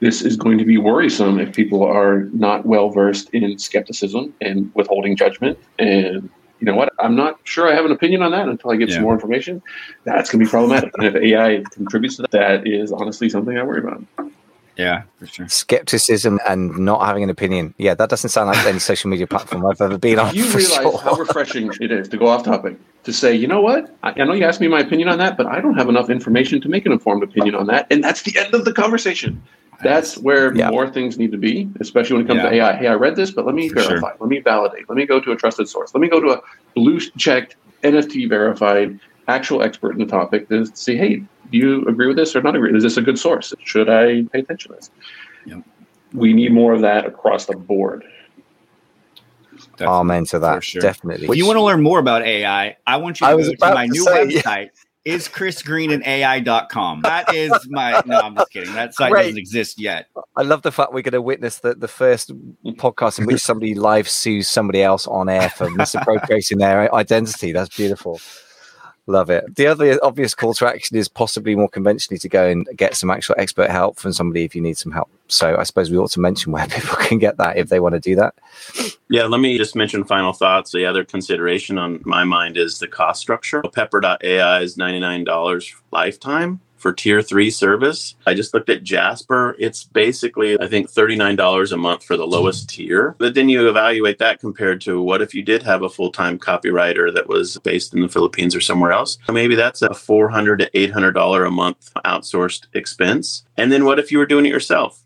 this 0.00 0.22
is 0.22 0.36
going 0.36 0.58
to 0.58 0.64
be 0.64 0.76
worrisome 0.76 1.38
if 1.38 1.54
people 1.54 1.82
are 1.84 2.24
not 2.32 2.66
well 2.66 2.90
versed 2.90 3.30
in 3.30 3.58
skepticism 3.58 4.34
and 4.40 4.72
withholding 4.74 5.16
judgment 5.16 5.58
and 5.78 6.28
you 6.60 6.66
know 6.66 6.74
what? 6.74 6.92
I'm 6.98 7.14
not 7.14 7.38
sure 7.44 7.70
I 7.70 7.74
have 7.74 7.84
an 7.84 7.92
opinion 7.92 8.22
on 8.22 8.32
that 8.32 8.48
until 8.48 8.72
I 8.72 8.76
get 8.76 8.88
yeah. 8.88 8.96
some 8.96 9.04
more 9.04 9.14
information. 9.14 9.62
That's 10.02 10.28
going 10.28 10.40
to 10.40 10.46
be 10.46 10.50
problematic. 10.50 10.92
and 10.98 11.06
if 11.06 11.14
AI 11.14 11.62
contributes 11.70 12.16
to 12.16 12.22
that, 12.22 12.32
that 12.32 12.66
is 12.66 12.90
honestly 12.90 13.28
something 13.28 13.56
I 13.56 13.62
worry 13.62 13.80
about. 13.80 14.04
Yeah, 14.78 15.02
for 15.16 15.26
sure. 15.26 15.48
Skepticism 15.48 16.38
and 16.48 16.78
not 16.78 17.04
having 17.04 17.24
an 17.24 17.30
opinion. 17.30 17.74
Yeah, 17.78 17.94
that 17.94 18.08
doesn't 18.08 18.30
sound 18.30 18.48
like 18.48 18.64
any 18.64 18.78
social 18.78 19.10
media 19.10 19.26
platform 19.26 19.66
I've 19.66 19.80
ever 19.80 19.98
been 19.98 20.20
on. 20.20 20.32
You 20.34 20.44
realize 20.44 20.70
sure. 20.70 20.98
how 21.00 21.14
refreshing 21.14 21.70
it 21.80 21.90
is 21.90 22.08
to 22.08 22.16
go 22.16 22.28
off 22.28 22.44
topic 22.44 22.78
to 23.02 23.12
say, 23.12 23.34
you 23.34 23.48
know 23.48 23.60
what? 23.60 23.96
I, 24.04 24.10
I 24.10 24.24
know 24.24 24.34
you 24.34 24.44
asked 24.44 24.60
me 24.60 24.68
my 24.68 24.78
opinion 24.78 25.08
on 25.08 25.18
that, 25.18 25.36
but 25.36 25.46
I 25.46 25.60
don't 25.60 25.74
have 25.74 25.88
enough 25.88 26.10
information 26.10 26.60
to 26.60 26.68
make 26.68 26.86
an 26.86 26.92
informed 26.92 27.24
opinion 27.24 27.56
on 27.56 27.66
that. 27.66 27.88
And 27.90 28.04
that's 28.04 28.22
the 28.22 28.38
end 28.38 28.54
of 28.54 28.64
the 28.64 28.72
conversation. 28.72 29.42
That's 29.82 30.16
where 30.18 30.54
yeah. 30.54 30.70
more 30.70 30.88
things 30.88 31.18
need 31.18 31.32
to 31.32 31.38
be, 31.38 31.68
especially 31.80 32.16
when 32.16 32.24
it 32.24 32.28
comes 32.28 32.42
yeah. 32.42 32.50
to 32.50 32.56
AI. 32.56 32.76
Hey, 32.76 32.86
I 32.86 32.94
read 32.94 33.16
this, 33.16 33.32
but 33.32 33.46
let 33.46 33.54
me 33.56 33.68
For 33.68 33.76
verify. 33.76 34.10
Sure. 34.10 34.16
Let 34.20 34.28
me 34.28 34.40
validate. 34.40 34.88
Let 34.88 34.96
me 34.96 35.06
go 35.06 35.20
to 35.20 35.32
a 35.32 35.36
trusted 35.36 35.68
source. 35.68 35.92
Let 35.94 36.00
me 36.00 36.08
go 36.08 36.20
to 36.20 36.30
a 36.30 36.42
blue 36.74 37.00
checked, 37.16 37.56
NFT 37.82 38.28
verified, 38.28 38.98
actual 39.28 39.62
expert 39.62 39.92
in 39.92 39.98
the 39.98 40.06
topic 40.06 40.48
to 40.48 40.66
see, 40.66 40.96
hey, 40.96 41.22
do 41.50 41.58
you 41.58 41.84
agree 41.86 42.06
with 42.06 42.16
this 42.16 42.34
or 42.36 42.42
not 42.42 42.56
agree? 42.56 42.76
Is 42.76 42.82
this 42.82 42.96
a 42.96 43.02
good 43.02 43.18
source? 43.18 43.54
Should 43.64 43.88
I 43.88 44.22
pay 44.32 44.40
attention 44.40 44.72
to 44.72 44.76
this? 44.76 44.90
Yeah. 45.46 45.60
We 46.12 46.32
need 46.32 46.52
more 46.52 46.72
of 46.72 46.80
that 46.82 47.06
across 47.06 47.46
the 47.46 47.56
board. 47.56 48.04
Definitely. 49.76 49.86
Amen 49.86 50.24
to 50.26 50.38
that. 50.40 50.64
Sure. 50.64 50.80
Definitely. 50.80 51.28
If 51.28 51.36
you 51.36 51.46
want 51.46 51.56
to 51.56 51.62
learn 51.62 51.82
more 51.82 51.98
about 51.98 52.22
AI, 52.22 52.76
I 52.86 52.96
want 52.96 53.20
you 53.20 53.26
to 53.26 53.36
go 53.36 53.42
to 53.42 53.74
my 53.74 53.86
to 53.86 53.92
new 53.92 54.02
say, 54.02 54.26
website, 54.26 54.70
is 55.04 55.28
Chris 55.28 55.62
Green 55.62 55.90
and 55.90 56.04
AI.com. 56.04 57.02
That 57.02 57.32
is 57.34 57.52
my 57.70 58.02
no, 58.04 58.20
I'm 58.20 58.34
just 58.34 58.50
kidding. 58.50 58.74
That 58.74 58.94
site 58.94 59.12
doesn't 59.12 59.38
exist 59.38 59.78
yet. 59.78 60.06
I 60.36 60.42
love 60.42 60.62
the 60.62 60.72
fact 60.72 60.92
we're 60.92 61.02
going 61.02 61.12
to 61.12 61.22
witness 61.22 61.60
the, 61.60 61.74
the 61.74 61.88
first 61.88 62.30
podcast 62.76 63.18
in 63.18 63.26
which 63.26 63.40
somebody 63.40 63.74
live 63.74 64.08
sues 64.08 64.48
somebody 64.48 64.82
else 64.82 65.06
on 65.06 65.28
air 65.28 65.48
for 65.50 65.70
misappropriating 65.70 66.58
their 66.58 66.94
identity. 66.94 67.52
That's 67.52 67.74
beautiful. 67.74 68.20
Love 69.08 69.30
it. 69.30 69.56
The 69.56 69.66
other 69.66 69.98
obvious 70.02 70.34
call 70.34 70.52
to 70.52 70.66
action 70.66 70.94
is 70.94 71.08
possibly 71.08 71.56
more 71.56 71.70
conventionally 71.70 72.18
to 72.18 72.28
go 72.28 72.46
and 72.46 72.68
get 72.76 72.94
some 72.94 73.10
actual 73.10 73.36
expert 73.38 73.70
help 73.70 73.98
from 73.98 74.12
somebody 74.12 74.44
if 74.44 74.54
you 74.54 74.60
need 74.60 74.76
some 74.76 74.92
help. 74.92 75.08
So 75.28 75.56
I 75.56 75.62
suppose 75.62 75.90
we 75.90 75.96
ought 75.96 76.10
to 76.10 76.20
mention 76.20 76.52
where 76.52 76.66
people 76.68 76.94
can 76.96 77.18
get 77.18 77.38
that 77.38 77.56
if 77.56 77.70
they 77.70 77.80
want 77.80 77.94
to 77.94 78.00
do 78.00 78.14
that. 78.16 78.34
Yeah, 79.08 79.24
let 79.24 79.40
me 79.40 79.56
just 79.56 79.74
mention 79.74 80.04
final 80.04 80.34
thoughts. 80.34 80.72
The 80.72 80.84
other 80.84 81.04
consideration 81.04 81.78
on 81.78 82.02
my 82.04 82.24
mind 82.24 82.58
is 82.58 82.80
the 82.80 82.86
cost 82.86 83.22
structure. 83.22 83.62
Pepper.ai 83.62 84.60
is 84.60 84.76
$99 84.76 85.74
lifetime 85.90 86.60
for 86.78 86.92
tier 86.92 87.22
three 87.22 87.50
service. 87.50 88.14
I 88.26 88.34
just 88.34 88.54
looked 88.54 88.70
at 88.70 88.82
Jasper. 88.82 89.56
It's 89.58 89.84
basically, 89.84 90.60
I 90.60 90.66
think, 90.66 90.90
$39 90.90 91.72
a 91.72 91.76
month 91.76 92.04
for 92.04 92.16
the 92.16 92.26
lowest 92.26 92.70
tier. 92.70 93.14
But 93.18 93.34
then 93.34 93.48
you 93.48 93.68
evaluate 93.68 94.18
that 94.18 94.40
compared 94.40 94.80
to 94.82 95.02
what 95.02 95.22
if 95.22 95.34
you 95.34 95.42
did 95.42 95.62
have 95.62 95.82
a 95.82 95.88
full 95.88 96.10
time 96.10 96.38
copywriter 96.38 97.12
that 97.14 97.28
was 97.28 97.58
based 97.58 97.94
in 97.94 98.00
the 98.00 98.08
Philippines 98.08 98.54
or 98.54 98.60
somewhere 98.60 98.92
else? 98.92 99.18
Maybe 99.30 99.54
that's 99.54 99.82
a 99.82 99.88
$400 99.90 100.58
to 100.58 100.70
$800 100.70 101.46
a 101.46 101.50
month 101.50 101.92
outsourced 102.04 102.66
expense. 102.74 103.44
And 103.56 103.72
then 103.72 103.84
what 103.84 103.98
if 103.98 104.12
you 104.12 104.18
were 104.18 104.26
doing 104.26 104.46
it 104.46 104.50
yourself 104.50 105.02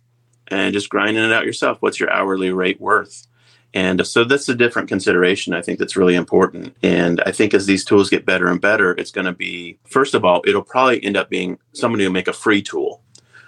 and 0.48 0.72
just 0.72 0.88
grinding 0.88 1.24
it 1.24 1.32
out 1.32 1.46
yourself? 1.46 1.78
What's 1.80 1.98
your 1.98 2.10
hourly 2.10 2.52
rate 2.52 2.80
worth? 2.80 3.26
And 3.74 4.06
so 4.06 4.24
that's 4.24 4.48
a 4.48 4.54
different 4.54 4.88
consideration. 4.88 5.54
I 5.54 5.62
think 5.62 5.78
that's 5.78 5.96
really 5.96 6.14
important. 6.14 6.76
And 6.82 7.22
I 7.24 7.32
think 7.32 7.54
as 7.54 7.66
these 7.66 7.84
tools 7.84 8.10
get 8.10 8.26
better 8.26 8.48
and 8.48 8.60
better, 8.60 8.92
it's 8.92 9.10
going 9.10 9.24
to 9.24 9.32
be, 9.32 9.78
first 9.84 10.14
of 10.14 10.24
all, 10.24 10.42
it'll 10.46 10.62
probably 10.62 11.02
end 11.02 11.16
up 11.16 11.30
being 11.30 11.58
somebody 11.72 12.04
who 12.04 12.10
make 12.10 12.28
a 12.28 12.34
free 12.34 12.60
tool. 12.60 13.00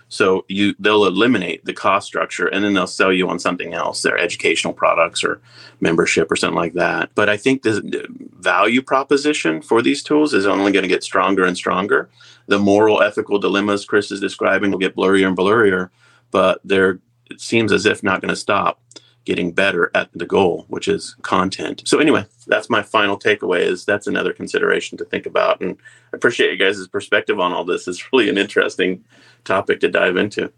So 0.08 0.44
you 0.48 0.74
they'll 0.78 1.06
eliminate 1.06 1.64
the 1.64 1.72
cost 1.72 2.06
structure 2.06 2.46
and 2.46 2.64
then 2.64 2.74
they'll 2.74 2.86
sell 2.86 3.12
you 3.12 3.28
on 3.28 3.38
something 3.38 3.74
else, 3.74 4.02
their 4.02 4.16
educational 4.16 4.72
products 4.72 5.24
or 5.24 5.40
membership 5.80 6.30
or 6.30 6.36
something 6.36 6.56
like 6.56 6.74
that. 6.74 7.10
But 7.14 7.28
I 7.28 7.36
think 7.36 7.62
the 7.62 8.06
value 8.38 8.80
proposition 8.80 9.60
for 9.60 9.82
these 9.82 10.02
tools 10.02 10.32
is 10.32 10.46
only 10.46 10.72
going 10.72 10.84
to 10.84 10.88
get 10.88 11.02
stronger 11.02 11.44
and 11.44 11.56
stronger. 11.56 12.10
The 12.46 12.58
moral 12.58 13.02
ethical 13.02 13.38
dilemmas 13.38 13.84
Chris 13.84 14.12
is 14.12 14.20
describing 14.20 14.70
will 14.70 14.78
get 14.78 14.94
blurrier 14.94 15.26
and 15.26 15.36
blurrier, 15.36 15.90
but 16.30 16.60
they're 16.64 17.00
it 17.30 17.40
seems 17.40 17.72
as 17.72 17.86
if 17.86 18.02
not 18.02 18.20
going 18.20 18.28
to 18.28 18.36
stop 18.36 18.80
getting 19.24 19.52
better 19.52 19.90
at 19.94 20.10
the 20.12 20.26
goal, 20.26 20.64
which 20.68 20.88
is 20.88 21.16
content. 21.22 21.82
So 21.86 21.98
anyway, 21.98 22.26
that's 22.46 22.68
my 22.68 22.82
final 22.82 23.18
takeaway 23.18 23.60
is 23.60 23.84
that's 23.84 24.06
another 24.06 24.32
consideration 24.32 24.98
to 24.98 25.04
think 25.04 25.26
about. 25.26 25.60
And 25.60 25.76
I 26.12 26.16
appreciate 26.16 26.52
you 26.52 26.58
guys' 26.58 26.86
perspective 26.88 27.40
on 27.40 27.52
all 27.52 27.64
this. 27.64 27.88
It's 27.88 28.12
really 28.12 28.28
an 28.28 28.38
interesting 28.38 29.04
topic 29.44 29.80
to 29.80 29.88
dive 29.88 30.16
into. 30.16 30.52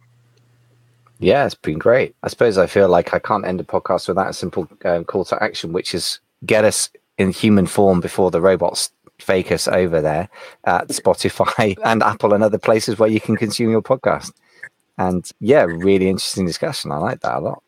Yeah, 1.18 1.46
it's 1.46 1.54
been 1.54 1.78
great. 1.78 2.14
I 2.22 2.28
suppose 2.28 2.58
I 2.58 2.66
feel 2.66 2.88
like 2.88 3.14
I 3.14 3.18
can't 3.18 3.46
end 3.46 3.60
a 3.60 3.64
podcast 3.64 4.08
without 4.08 4.30
a 4.30 4.34
simple 4.34 4.68
um, 4.84 5.04
call 5.04 5.24
to 5.26 5.42
action, 5.42 5.72
which 5.72 5.94
is 5.94 6.20
get 6.44 6.64
us 6.64 6.90
in 7.16 7.30
human 7.30 7.66
form 7.66 8.00
before 8.00 8.30
the 8.30 8.40
robots 8.40 8.90
fake 9.18 9.50
us 9.50 9.66
over 9.66 10.00
there 10.00 10.28
at 10.64 10.88
Spotify 10.88 11.76
and 11.84 12.02
Apple 12.02 12.34
and 12.34 12.44
other 12.44 12.58
places 12.58 12.98
where 12.98 13.08
you 13.08 13.20
can 13.20 13.36
consume 13.36 13.70
your 13.70 13.82
podcast. 13.82 14.32
And 14.98 15.28
yeah, 15.40 15.62
really 15.62 16.08
interesting 16.08 16.46
discussion. 16.46 16.92
I 16.92 16.96
like 16.98 17.20
that 17.20 17.36
a 17.36 17.40
lot. 17.40 17.62